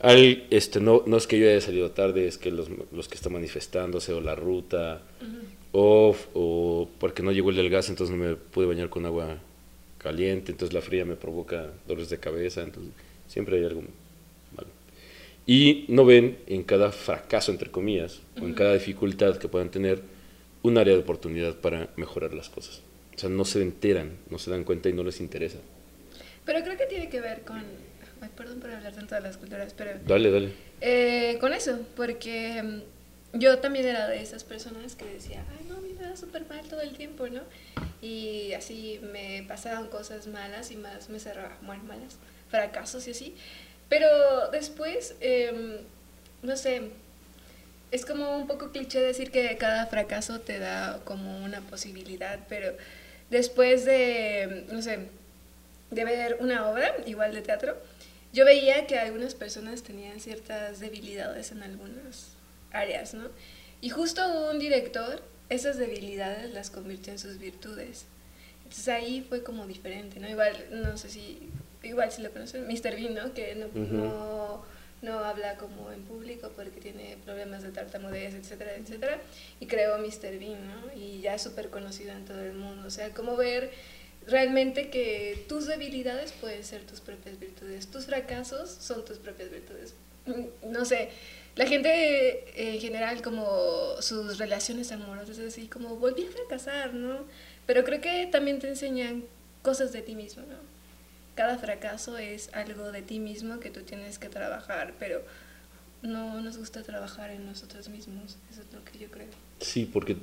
[0.00, 3.14] al, este, no, no es que yo haya salido tarde, es que los, los que
[3.14, 5.02] están manifestándose, o la ruta,
[5.72, 9.38] o, o porque no llegó el del gas, entonces no me pude bañar con agua
[9.98, 12.92] caliente, entonces la fría me provoca dolores de cabeza, entonces
[13.26, 13.82] siempre hay algo
[14.56, 14.68] malo.
[15.46, 20.02] Y no ven en cada fracaso, entre comillas, o en cada dificultad que puedan tener,
[20.62, 22.82] un área de oportunidad para mejorar las cosas.
[23.14, 25.58] O sea, no se enteran, no se dan cuenta y no les interesa.
[26.44, 27.62] Pero creo que tiene que ver con
[28.20, 30.52] ay, perdón por hablar tanto de las culturas, pero Dale, dale.
[30.80, 35.76] eh, con eso, porque mm, yo también era de esas personas que decía, ay, no,
[35.76, 37.42] a mí me da súper mal todo el tiempo, ¿no?
[38.00, 42.16] Y así me pasaban cosas malas y más me cerraban, bueno, malas,
[42.50, 43.34] fracasos y así.
[43.88, 44.06] Pero
[44.50, 45.78] después, em,
[46.42, 46.90] no sé,
[47.90, 52.74] es como un poco cliché decir que cada fracaso te da como una posibilidad, pero
[53.30, 54.98] después de, no sé,
[55.90, 57.76] de ver una obra, igual de teatro,
[58.32, 62.32] yo veía que algunas personas tenían ciertas debilidades en algunas
[62.72, 63.28] áreas, ¿no?
[63.80, 68.06] Y justo un director esas debilidades las convirtió en sus virtudes.
[68.64, 70.28] Entonces ahí fue como diferente, ¿no?
[70.28, 71.48] Igual, no sé si,
[71.82, 72.96] igual si lo conocen, Mr.
[72.96, 73.32] Bean, ¿no?
[73.32, 74.62] Que no,
[75.00, 79.20] no habla como en público porque tiene problemas de tartamudez, etcétera, etcétera.
[79.58, 80.38] Y creó Mr.
[80.38, 80.92] Bean, ¿no?
[80.94, 82.86] Y ya es súper conocido en todo el mundo.
[82.86, 83.70] O sea, como ver
[84.28, 89.94] realmente que tus debilidades pueden ser tus propias virtudes, tus fracasos son tus propias virtudes.
[90.26, 91.10] Mm, No sé,
[91.56, 97.24] la gente en general como sus relaciones amorosas así como volví a fracasar, ¿no?
[97.66, 99.24] Pero creo que también te enseñan
[99.62, 100.56] cosas de ti mismo, ¿no?
[101.34, 105.22] Cada fracaso es algo de ti mismo que tú tienes que trabajar, pero
[106.02, 109.28] no nos gusta trabajar en nosotros mismos, eso es lo que yo creo.
[109.60, 110.16] Sí, porque...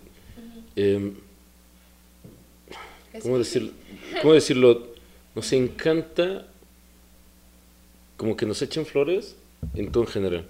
[3.22, 3.72] ¿Cómo decirlo?
[4.22, 4.88] ¿Cómo decirlo?
[5.36, 6.48] Nos encanta
[8.18, 9.36] como que nos echen flores
[9.74, 10.46] en todo en general.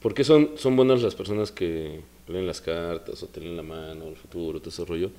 [0.00, 3.62] ¿Por qué son, son buenas las personas que leen las cartas o te leen la
[3.62, 5.10] mano, el futuro, todo ese rollo?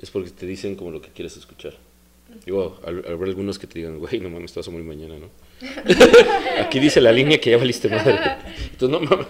[0.00, 1.74] Es porque te dicen como lo que quieres escuchar.
[2.46, 5.16] Y wow, ver algunos que te digan, güey, no mames, te vas a morir mañana,
[5.18, 5.28] ¿no?
[6.60, 8.18] aquí dice la línea que ya valiste madre.
[8.72, 9.26] Entonces, no mames.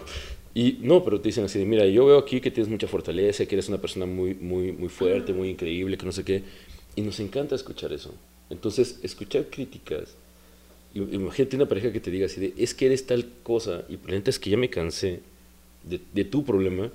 [0.55, 3.47] Y no, pero te dicen así de, mira, yo veo aquí que tienes mucha fortaleza,
[3.47, 6.43] que eres una persona muy, muy, muy fuerte, muy increíble, que no sé qué.
[6.97, 8.13] Y nos encanta escuchar eso.
[8.51, 10.17] Entonces, escuchar críticas.
[10.93, 14.15] Imagínate una pareja que te diga así de, es que eres tal cosa, y la
[14.15, 15.21] neta es que ya me cansé
[15.85, 16.91] de, de tu problema.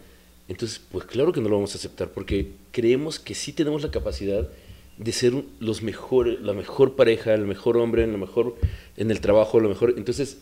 [0.49, 3.91] Entonces, pues claro que no lo vamos a aceptar, porque creemos que sí tenemos la
[3.91, 4.49] capacidad
[4.97, 8.55] de ser los mejores, la mejor pareja, el mejor hombre, lo mejor
[8.97, 9.93] en el trabajo, lo mejor.
[9.97, 10.39] Entonces,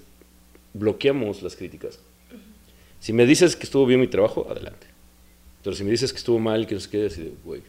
[0.74, 2.00] bloqueamos las críticas.
[3.04, 4.88] Si me dices que estuvo bien mi trabajo, adelante.
[5.62, 7.62] Pero si me dices que estuvo mal, que no se quede así de, güey.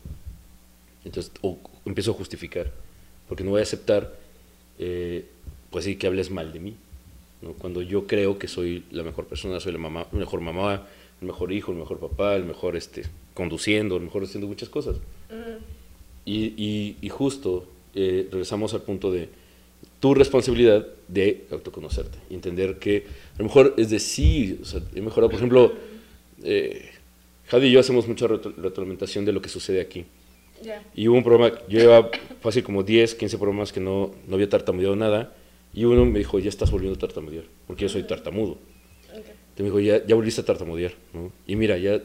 [1.04, 2.70] Entonces, o empiezo a justificar.
[3.28, 4.14] Porque no voy a aceptar,
[4.78, 5.24] eh,
[5.70, 6.74] pues sí, que hables mal de mí.
[7.42, 7.52] ¿no?
[7.54, 10.86] Cuando yo creo que soy la mejor persona, soy la mamá, la mejor mamá,
[11.20, 13.02] el mejor hijo, el mejor papá, el mejor este,
[13.34, 14.98] conduciendo, el mejor haciendo muchas cosas.
[15.30, 15.64] Mm,
[16.26, 19.28] Y, y- y justo eh, regresamos al punto de
[20.00, 25.00] tu responsabilidad de autoconocerte entender que a lo mejor es de sí, o sea, he
[25.00, 25.72] mejorado, por ejemplo,
[26.42, 26.90] eh,
[27.50, 30.04] Jadi y yo hacemos mucha retro- retroalimentación de lo que sucede aquí.
[30.62, 30.82] ya.
[30.94, 32.10] Y hubo un programa, yo llevaba
[32.40, 35.34] fácil como 10, 15 programas que no, no había tartamudeado nada,
[35.74, 38.52] y uno me dijo, ya estás volviendo a tartamudear, porque yo soy tartamudo.
[38.52, 39.26] ok.
[39.56, 41.32] Te me dijo, ya, ya volviste a tartamudear, ¿no?
[41.46, 42.00] Y mira, ya,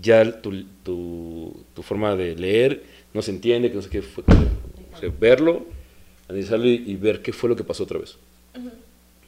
[0.00, 2.82] ya tu, tu, tu forma de leer
[3.12, 4.24] no se entiende, que no sé qué fue.
[4.26, 5.66] o sea, verlo,
[6.28, 8.16] analizarlo y, y ver qué fue lo que pasó otra vez.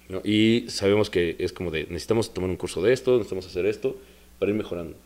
[0.09, 0.21] ¿No?
[0.25, 3.97] Y sabemos que es como de, necesitamos tomar un curso de esto, necesitamos hacer esto,
[4.39, 4.97] para ir mejorando.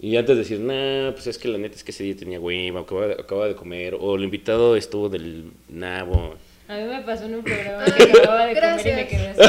[0.00, 2.40] Y antes de decir, nah, pues es que la neta es que ese día tenía
[2.40, 6.34] hueva, acababa de, acababa de comer, o el invitado estuvo del nabo.
[6.68, 9.08] A mí me pasó en un programa que acababa de comer y me Gracias.
[9.08, 9.40] quedé así.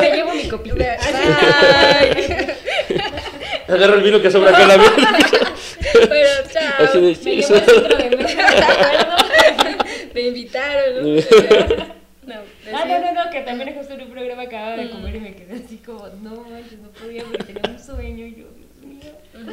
[0.00, 0.96] me llevo mi copita.
[1.02, 2.46] Ay,
[3.68, 4.76] Agarra el vino que sobra acá la
[5.92, 6.84] pero chao.
[6.84, 9.15] Así de, Me llevo el de mesa.
[10.16, 11.22] Me invitaron, ¿no?
[12.26, 12.34] No,
[12.74, 15.34] Ah, no, no, no, que también justo en un programa acababa de comer y me
[15.36, 19.52] quedé así como, no manches, no podía porque tenía un sueño y yo, Dios mío.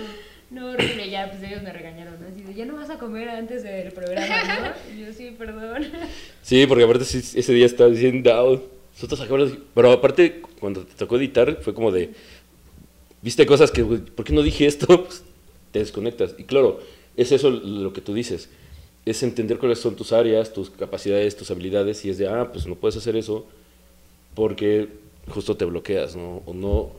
[0.49, 2.27] No, horrible, ya, pues ellos me regañaron, ¿no?
[2.27, 4.73] Así de, ya no vas a comer antes del programa, ¿no?
[4.95, 5.85] Y yo, sí, perdón.
[6.41, 8.59] Sí, porque aparte sí, ese día estaba diciendo, "Ah,
[8.95, 9.59] nosotros acabamos de-".
[9.75, 12.09] Pero aparte, cuando te tocó editar, fue como de,
[13.21, 14.87] viste cosas que, güey, ¿por qué no dije esto?
[15.05, 15.23] Pues,
[15.71, 16.33] te desconectas.
[16.39, 16.79] Y claro,
[17.17, 18.49] es eso lo que tú dices.
[19.05, 22.67] Es entender cuáles son tus áreas, tus capacidades, tus habilidades, y es de, ah, pues
[22.67, 23.45] no puedes hacer eso
[24.33, 24.89] porque
[25.29, 26.41] justo te bloqueas, ¿no?
[26.45, 26.91] O no.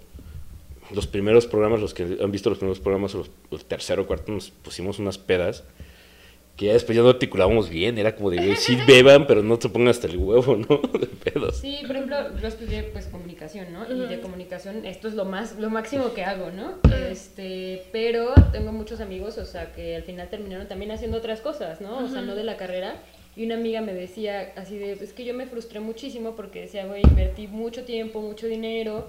[0.95, 4.07] Los primeros programas, los que han visto los primeros programas, o los, el tercero o
[4.07, 5.65] cuarto, nos pusimos unas pedas
[6.57, 9.69] que ya después ya no articulábamos bien, era como de, sí beban, pero no te
[9.69, 10.81] pongan hasta el huevo, ¿no?
[10.99, 11.57] De pedos.
[11.57, 13.93] Sí, por ejemplo, yo estudié pues comunicación, ¿no?
[13.93, 16.79] Y de comunicación esto es lo más lo máximo que hago, ¿no?
[17.11, 21.81] Este, pero tengo muchos amigos, o sea, que al final terminaron también haciendo otras cosas,
[21.81, 21.99] ¿no?
[21.99, 23.03] O sea, no de la carrera.
[23.37, 26.87] Y una amiga me decía así de, es que yo me frustré muchísimo porque decía,
[26.87, 29.09] güey, invertí mucho tiempo, mucho dinero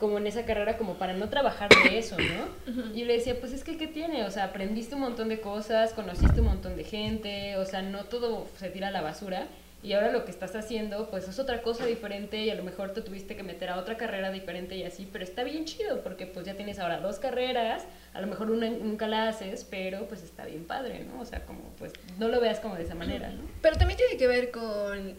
[0.00, 2.72] como en esa carrera como para no trabajar de eso, ¿no?
[2.94, 4.24] Y yo le decía, pues es que ¿qué tiene?
[4.24, 8.04] O sea, aprendiste un montón de cosas, conociste un montón de gente, o sea, no
[8.04, 9.46] todo se tira a la basura.
[9.82, 12.92] y ahora lo que estás haciendo pues es otra cosa diferente y a lo mejor
[12.92, 16.26] te tuviste que meter a otra carrera diferente y así, pero está bien chido porque
[16.26, 20.22] pues ya tienes ahora dos carreras, a lo mejor una nunca la haces, pero pues
[20.22, 21.20] está bien padre, ¿no?
[21.20, 23.42] O sea, como pues no lo veas como de esa manera, ¿no?
[23.62, 25.14] Pero también tiene que ver con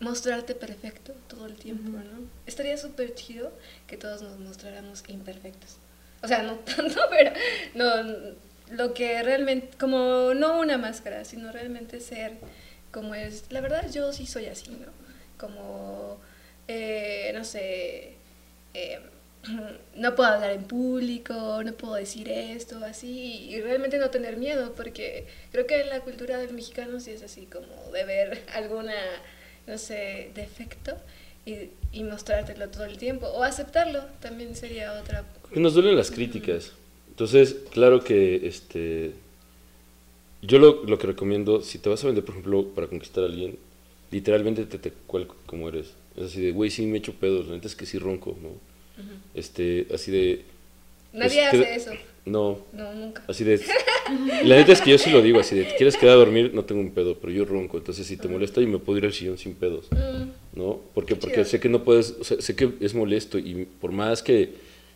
[0.00, 2.28] mostrarte perfecto todo el tiempo, ¿no?
[2.46, 3.52] Estaría súper chido
[3.86, 5.76] que todos nos mostráramos imperfectos.
[6.22, 7.32] O sea, no tanto, pero
[7.74, 8.34] no,
[8.70, 12.38] lo que realmente, como no una máscara, sino realmente ser
[12.90, 13.44] como es.
[13.50, 14.88] La verdad, yo sí soy así, ¿no?
[15.38, 16.20] Como,
[16.68, 18.14] eh, no sé,
[18.74, 19.00] eh,
[19.94, 24.72] no puedo hablar en público, no puedo decir esto, así, y realmente no tener miedo,
[24.74, 28.94] porque creo que en la cultura del mexicano sí es así, como de ver alguna,
[29.70, 30.96] no sé, defecto
[31.46, 35.24] y, y mostrártelo todo el tiempo, o aceptarlo también sería otra.
[35.54, 36.72] Nos duelen las críticas.
[37.08, 39.12] Entonces, claro que este
[40.42, 43.26] yo lo, lo que recomiendo, si te vas a vender, por ejemplo, para conquistar a
[43.26, 43.58] alguien,
[44.10, 44.92] literalmente te, te
[45.46, 45.92] como eres.
[46.16, 48.50] Es así de, güey, sí me echo pedos, la neta es que sí ronco, ¿no?
[49.34, 50.44] Este, así de...
[51.12, 51.92] Nadie pues, hace eso.
[52.26, 53.22] No, No, nunca.
[53.28, 53.60] así de...
[54.44, 56.50] La neta es que yo sí lo digo, así de, ¿te quieres quedar a dormir?
[56.52, 59.04] No tengo un pedo, pero yo ronco, entonces si te molesta, yo me puedo ir
[59.04, 60.80] al sillón sin pedos, Mm, ¿no?
[60.94, 61.44] Porque, Qué porque chido.
[61.46, 64.52] sé que no puedes, o sea, sé que es molesto y por más que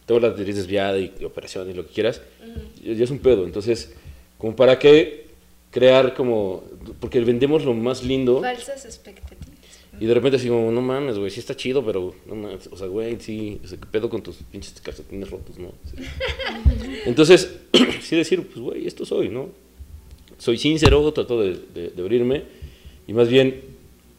[0.07, 2.21] tengo la nariz desviada y, y operación y lo que quieras,
[2.85, 3.93] ya ya es un pedo, entonces,
[4.37, 5.27] como para qué
[5.71, 6.65] crear como,
[7.01, 9.54] porque vendemos lo más lindo falsas expectativas.
[10.01, 12.77] Y de repente así como, no mames, güey, sí está chido, pero no mames, o
[12.77, 15.73] sea, güey, sí, o sea, qué pedo con tus pinches calcetines rotos, ¿no?
[15.85, 16.03] Sí.
[17.07, 17.57] Entonces,
[18.03, 19.49] sí decir, pues, güey, esto soy, ¿no?
[20.39, 22.45] Soy sincero, trato de, de, de abrirme
[23.07, 23.63] y más bien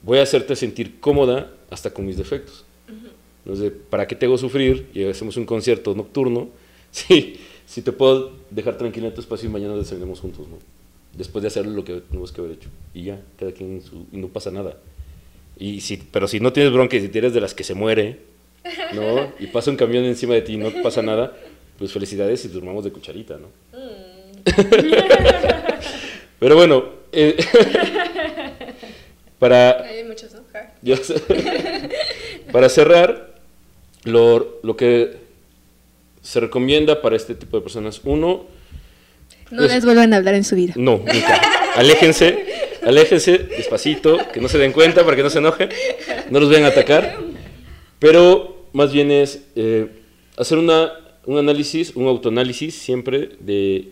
[0.03, 2.63] voy a hacerte sentir cómoda hasta con mis defectos.
[3.45, 4.87] Entonces, ¿para qué te hago sufrir?
[4.93, 6.49] Y hacemos un concierto nocturno.
[6.95, 10.59] Sí, si te puedo dejar tranquila en tu espacio y mañana descendemos juntos, ¿no?
[11.17, 12.69] Después de hacer lo que tenemos que haber hecho.
[12.93, 14.05] Y ya, cada quien en su...
[14.13, 14.77] Y no pasa nada.
[15.57, 18.19] Y si, pero si no tienes bronca y si eres de las que se muere,
[18.93, 19.33] ¿no?
[19.39, 21.35] Y pasa un camión encima de ti y no pasa nada,
[21.77, 23.47] pues felicidades y durmamos de cucharita, ¿no?
[26.39, 27.37] Pero bueno, eh,
[29.39, 30.31] para, Hay muchos,
[32.51, 33.35] para cerrar,
[34.03, 35.17] lo, lo que
[36.21, 38.45] se recomienda para este tipo de personas, uno,
[39.51, 40.73] No les vuelvan a hablar en su vida.
[40.75, 41.41] no, nunca.
[41.75, 42.45] Aléjense,
[42.83, 45.69] aléjense despacito, que no se den cuenta para que no se enojen,
[46.29, 47.17] no los vayan a atacar.
[47.99, 49.87] Pero más bien es eh,
[50.37, 50.93] hacer una,
[51.25, 53.89] un análisis, un autoanálisis siempre de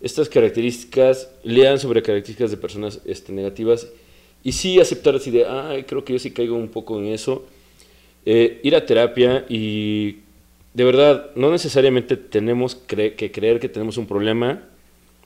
[0.00, 3.88] estas características, lean sobre características de personas este, negativas
[4.44, 7.46] y sí aceptar así de, ay, creo que yo sí caigo un poco en eso.
[8.26, 10.18] Eh, ir a terapia y
[10.72, 14.62] de verdad, no necesariamente tenemos que creer que tenemos un problema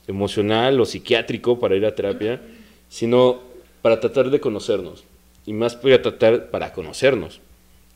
[0.09, 2.41] emocional o psiquiátrico para ir a terapia,
[2.89, 3.39] sino
[3.81, 5.03] para tratar de conocernos.
[5.45, 7.39] Y más para tratar para conocernos.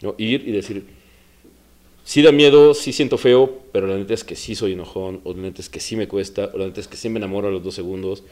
[0.01, 0.16] ¿no?
[0.18, 0.86] Ir y decir,
[2.03, 5.34] sí da miedo, sí siento feo, pero la neta es que sí soy enojón, o
[5.34, 7.47] la neta es que sí me cuesta, o la neta es que sí me enamoro
[7.47, 8.24] a los dos segundos,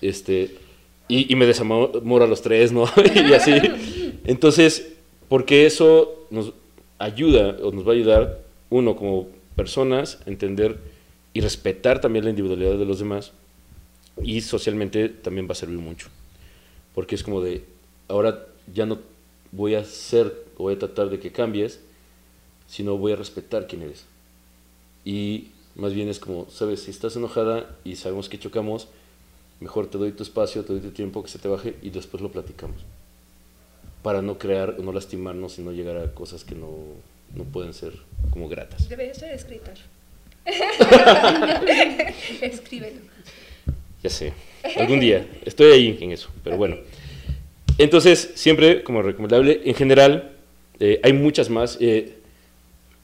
[0.00, 0.56] este,
[1.08, 2.86] y, me desamoro a los tres, ¿no?
[3.14, 3.52] y así.
[4.24, 4.94] Entonces,
[5.28, 6.54] porque eso nos
[6.98, 10.78] ayuda, o nos va a ayudar, uno, como personas, a entender
[11.32, 13.32] y respetar también la individualidad de los demás,
[14.22, 16.08] y socialmente también va a servir mucho.
[16.94, 17.64] Porque es como de,
[18.08, 18.98] ahora ya no
[19.50, 21.80] voy a hacer, o voy a tratar de que cambies,
[22.66, 24.04] sino voy a respetar quién eres.
[25.04, 28.88] Y más bien es como, sabes, si estás enojada y sabemos que chocamos,
[29.60, 32.22] mejor te doy tu espacio, te doy tu tiempo que se te baje y después
[32.22, 32.82] lo platicamos.
[34.02, 36.68] Para no crear no lastimarnos y no llegar a cosas que no,
[37.34, 37.94] no pueden ser
[38.30, 38.88] como gratas.
[38.88, 39.74] Debería ser escritor.
[42.40, 43.00] Escríbelo.
[44.02, 44.32] Ya sé,
[44.76, 46.76] algún día, estoy ahí en eso, pero bueno.
[47.78, 50.32] Entonces, siempre como recomendable, en general,
[50.80, 51.78] eh, hay muchas más.
[51.80, 52.14] eh,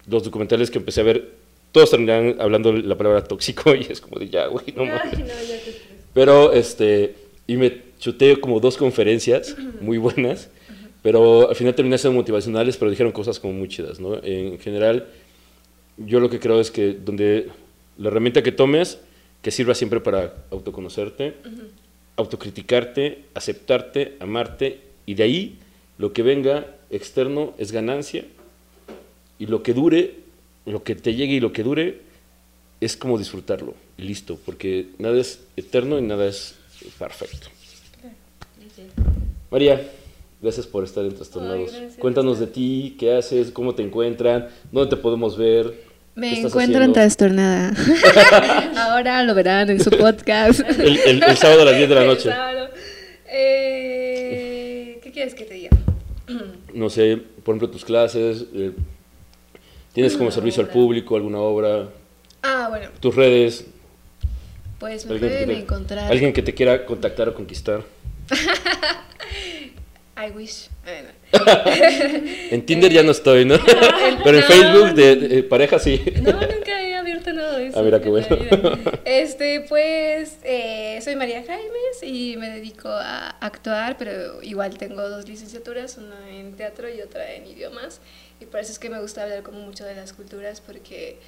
[0.08, 1.32] los documentales que empecé a ver,
[1.70, 5.02] todos terminan hablando la palabra tóxico y es como de ya, güey, no mames.
[5.14, 5.32] Ay, no.
[6.14, 7.14] Pero, este,
[7.46, 10.50] y me chuté como dos conferencias muy buenas,
[11.02, 14.16] pero al final terminé siendo motivacionales, pero dijeron cosas como muy chidas, ¿no?
[14.22, 15.06] En general,
[15.98, 17.50] yo lo que creo es que donde
[17.96, 18.98] la herramienta que tomes,
[19.42, 21.34] que sirva siempre para autoconocerte,
[22.16, 25.58] autocriticarte, aceptarte, amarte, y de ahí
[25.98, 28.24] lo que venga externo es ganancia,
[29.38, 30.14] y lo que dure,
[30.66, 32.00] lo que te llegue y lo que dure,
[32.80, 36.56] es como disfrutarlo, y listo, porque nada es eterno y nada es
[36.98, 37.48] perfecto.
[39.50, 39.90] María,
[40.40, 41.72] gracias por estar en Trastornados.
[41.72, 41.88] Ay.
[41.98, 45.87] Cuéntanos de ti, qué haces, cómo te encuentran, dónde te podemos ver.
[46.18, 46.92] ¿Qué Me encuentran haciendo?
[46.94, 47.72] trastornada.
[48.76, 50.60] Ahora lo verán en su podcast.
[50.60, 52.28] El, el- el sábado a las 10 de la noche.
[52.28, 52.68] El sábado.
[53.30, 55.70] Eh, ¿Qué quieres que te diga?
[56.74, 58.72] No sé, por ejemplo, tus clases, eh,
[59.92, 61.88] tienes como servicio al público, alguna obra,
[62.42, 63.64] Ah, bueno, tus redes,
[64.78, 66.10] pues me pueden te- encontrar.
[66.10, 67.82] alguien que te quiera contactar o conquistar.
[70.18, 70.68] I wish.
[72.50, 73.56] En Tinder ya no estoy, ¿no?
[74.24, 74.44] Pero en.
[74.44, 76.02] Facebook de, de pareja sí.
[76.22, 77.78] No, nunca he abierto nada de eso.
[77.78, 78.78] Ah, mira, qué en la bueno.
[79.04, 85.28] Este, pues, eh, soy María Jaimes y me dedico a actuar, pero igual tengo dos
[85.28, 88.00] licenciaturas, una en teatro y otra en idiomas.
[88.40, 91.18] Y por eso es que me gusta hablar como mucho de las culturas, porque,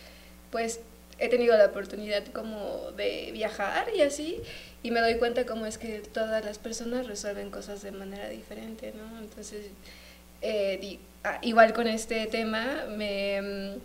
[0.51, 0.81] pues,
[1.21, 4.39] he tenido la oportunidad como de viajar y así,
[4.83, 8.93] y me doy cuenta cómo es que todas las personas resuelven cosas de manera diferente,
[8.97, 9.19] ¿no?
[9.19, 9.67] Entonces,
[10.43, 13.41] eh, ah, igual con este tema, me...
[13.43, 13.79] mm,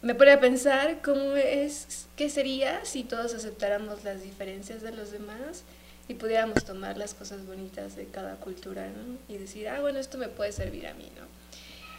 [0.00, 5.10] me pone a pensar cómo es, qué sería si todos aceptáramos las diferencias de los
[5.10, 5.64] demás
[6.06, 9.18] y pudiéramos tomar las cosas bonitas de cada cultura, ¿no?
[9.34, 11.26] Y decir, ah, bueno, esto me puede servir a mí, ¿no?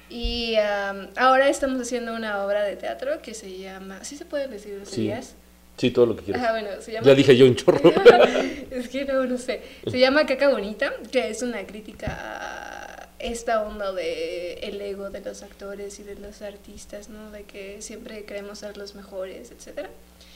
[0.10, 4.50] Y am, ahora estamos haciendo una obra de teatro que se llama, ¿sí se pueden
[4.50, 4.78] decir Sí.
[4.78, 5.36] groserías?
[5.80, 6.43] Sí, todo lo que quieras.
[6.43, 7.07] Ajá, bueno, se llama...
[7.07, 7.93] Ya dije yo un chorro.
[8.71, 9.61] es que no, no sé.
[9.88, 15.21] Se llama Caca Bonita, que es una crítica a esta onda de el ego de
[15.21, 17.32] los actores y de los artistas, ¿no?
[17.32, 19.89] De que siempre queremos ser los mejores, etcétera.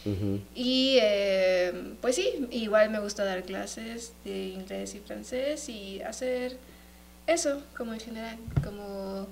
[0.05, 0.39] Ujú.
[0.55, 6.55] Y eh, pues sí, igual me gusta dar clases de inglés y francés y hacer
[7.27, 9.27] eso, como en general, como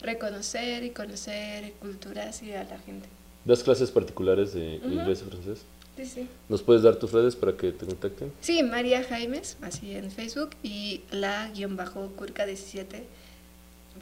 [0.00, 3.08] reconocer y conocer culturas y a la gente.
[3.46, 5.64] ¿Das clases particulares de inglés y francés?
[5.96, 6.28] Sí, sí.
[6.50, 8.30] ¿Nos puedes dar tus redes para que te contacten?
[8.40, 13.04] Sí, María Jaimes, así en Facebook, y la guion bajo Curca 17,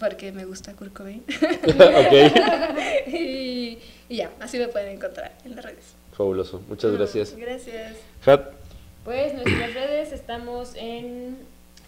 [0.00, 1.22] porque me gusta Kurt Cobain.
[1.66, 3.78] ok, y,
[4.08, 5.84] y ya, así me pueden encontrar en las redes.
[6.16, 6.60] fabuloso.
[6.68, 7.36] Muchas gracias.
[7.36, 7.96] Gracias.
[8.26, 8.50] Hat,
[9.04, 11.36] Pues nuestras redes estamos en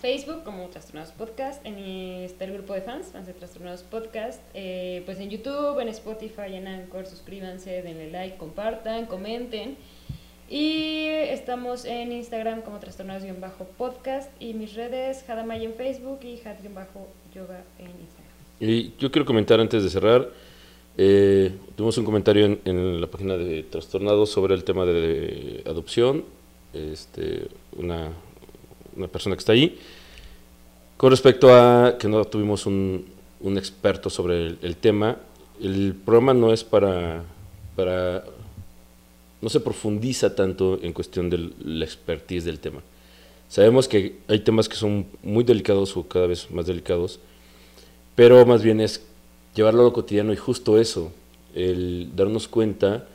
[0.01, 5.03] Facebook como Trastornados Podcast, en está el grupo de fans, fans de Trastornados Podcast, eh,
[5.07, 9.77] pues en YouTube, en Spotify, en Anchor, suscríbanse, denle like, compartan, comenten.
[10.49, 17.87] Y estamos en Instagram como Trastornados-podcast y mis redes, Hadamay en Facebook y Had-yoga en
[17.87, 18.33] Instagram.
[18.61, 20.29] y yo quiero comentar antes de cerrar.
[20.99, 25.63] eh, tuvimos un comentario en, en la página de Trastornados sobre el tema de, de
[25.67, 26.25] adopción.
[26.73, 28.13] Este, una,
[28.97, 29.79] una persona que está ahí.
[30.97, 33.05] Con respecto a que no tuvimos un,
[33.41, 35.19] un experto sobre el, el tema,
[35.61, 37.23] el programa no es para,
[37.75, 38.25] para.
[39.41, 42.81] No se profundiza tanto en cuestión de la expertise del tema.
[43.49, 47.21] Sabemos que hay temas que son muy delicados o cada vez más delicados,
[48.17, 49.05] pero más bien es
[49.55, 51.13] llevarlo a lo cotidiano y justo eso,
[51.55, 53.07] el darnos cuenta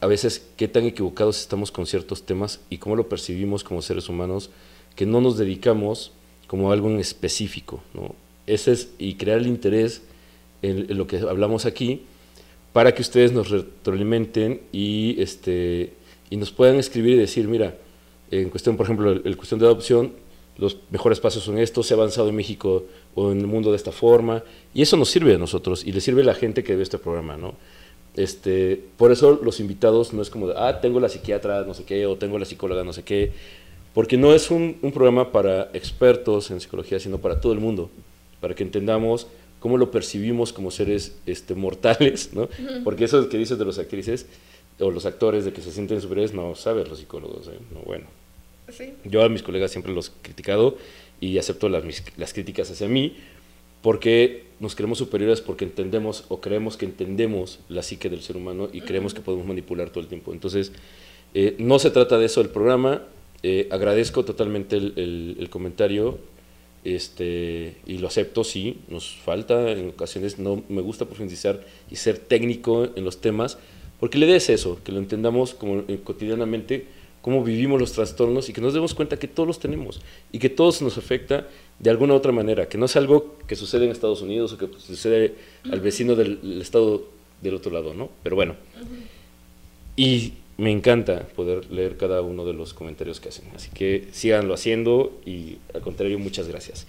[0.00, 4.08] a veces qué tan equivocados estamos con ciertos temas y cómo lo percibimos como seres
[4.08, 4.50] humanos,
[4.96, 6.12] que no nos dedicamos
[6.46, 8.14] como algo en específico, ¿no?
[8.46, 10.02] Ese es, y crear el interés
[10.62, 12.02] en, en lo que hablamos aquí,
[12.72, 15.92] para que ustedes nos retroalimenten y, este,
[16.28, 17.76] y nos puedan escribir y decir, mira,
[18.30, 20.12] en cuestión, por ejemplo, en cuestión de adopción,
[20.58, 22.84] los mejores pasos son estos, se ha avanzado en México
[23.14, 24.42] o en el mundo de esta forma,
[24.74, 26.98] y eso nos sirve a nosotros y le sirve a la gente que ve este
[26.98, 27.54] programa, ¿no?
[28.16, 31.84] Este, por eso los invitados no es como, de, ah, tengo la psiquiatra, no sé
[31.84, 33.32] qué, o tengo la psicóloga, no sé qué,
[33.94, 37.90] porque no es un, un programa para expertos en psicología, sino para todo el mundo,
[38.40, 39.26] para que entendamos
[39.60, 42.48] cómo lo percibimos como seres este, mortales, ¿no?
[42.82, 44.26] Porque eso que dices de los actrices
[44.80, 47.58] o los actores de que se sienten superiores, no sabes los psicólogos, ¿eh?
[47.72, 48.06] no, bueno.
[48.70, 48.92] Sí.
[49.04, 50.76] Yo a mis colegas siempre los he criticado
[51.20, 53.16] y acepto las, mis- las críticas hacia mí
[53.82, 58.68] porque nos creemos superiores porque entendemos o creemos que entendemos la psique del ser humano
[58.72, 60.32] y creemos que podemos manipular todo el tiempo.
[60.32, 60.72] Entonces,
[61.34, 63.02] eh, no se trata de eso el programa.
[63.46, 66.18] Eh, agradezco totalmente el, el- el comentario
[66.84, 72.18] este, y lo acepto, sí, nos falta en ocasiones, no me gusta profundizar y ser
[72.18, 73.56] técnico en los temas,
[74.00, 76.84] porque la idea es eso, que lo entendamos como, eh, cotidianamente,
[77.22, 80.50] cómo vivimos los trastornos y que nos demos cuenta que todos los tenemos y que
[80.50, 81.46] todos nos afecta
[81.78, 84.58] de alguna u otra manera, que no es algo que sucede en Estados Unidos o
[84.58, 85.34] que sucede
[85.70, 87.04] al vecino del, del estado
[87.40, 88.10] del otro lado, ¿no?
[88.22, 88.56] Pero bueno.
[89.96, 93.46] Y me encanta poder leer cada uno de los comentarios que hacen.
[93.54, 96.86] Así que síganlo haciendo y al contrario, muchas gracias.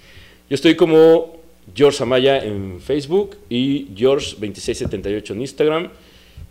[0.49, 1.38] Yo estoy como
[1.74, 5.89] George Amaya en Facebook y George2678 en Instagram.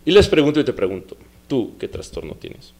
[0.03, 1.15] Y les pregunto y te pregunto,
[1.47, 2.73] ¿tú qué trastorno tienes?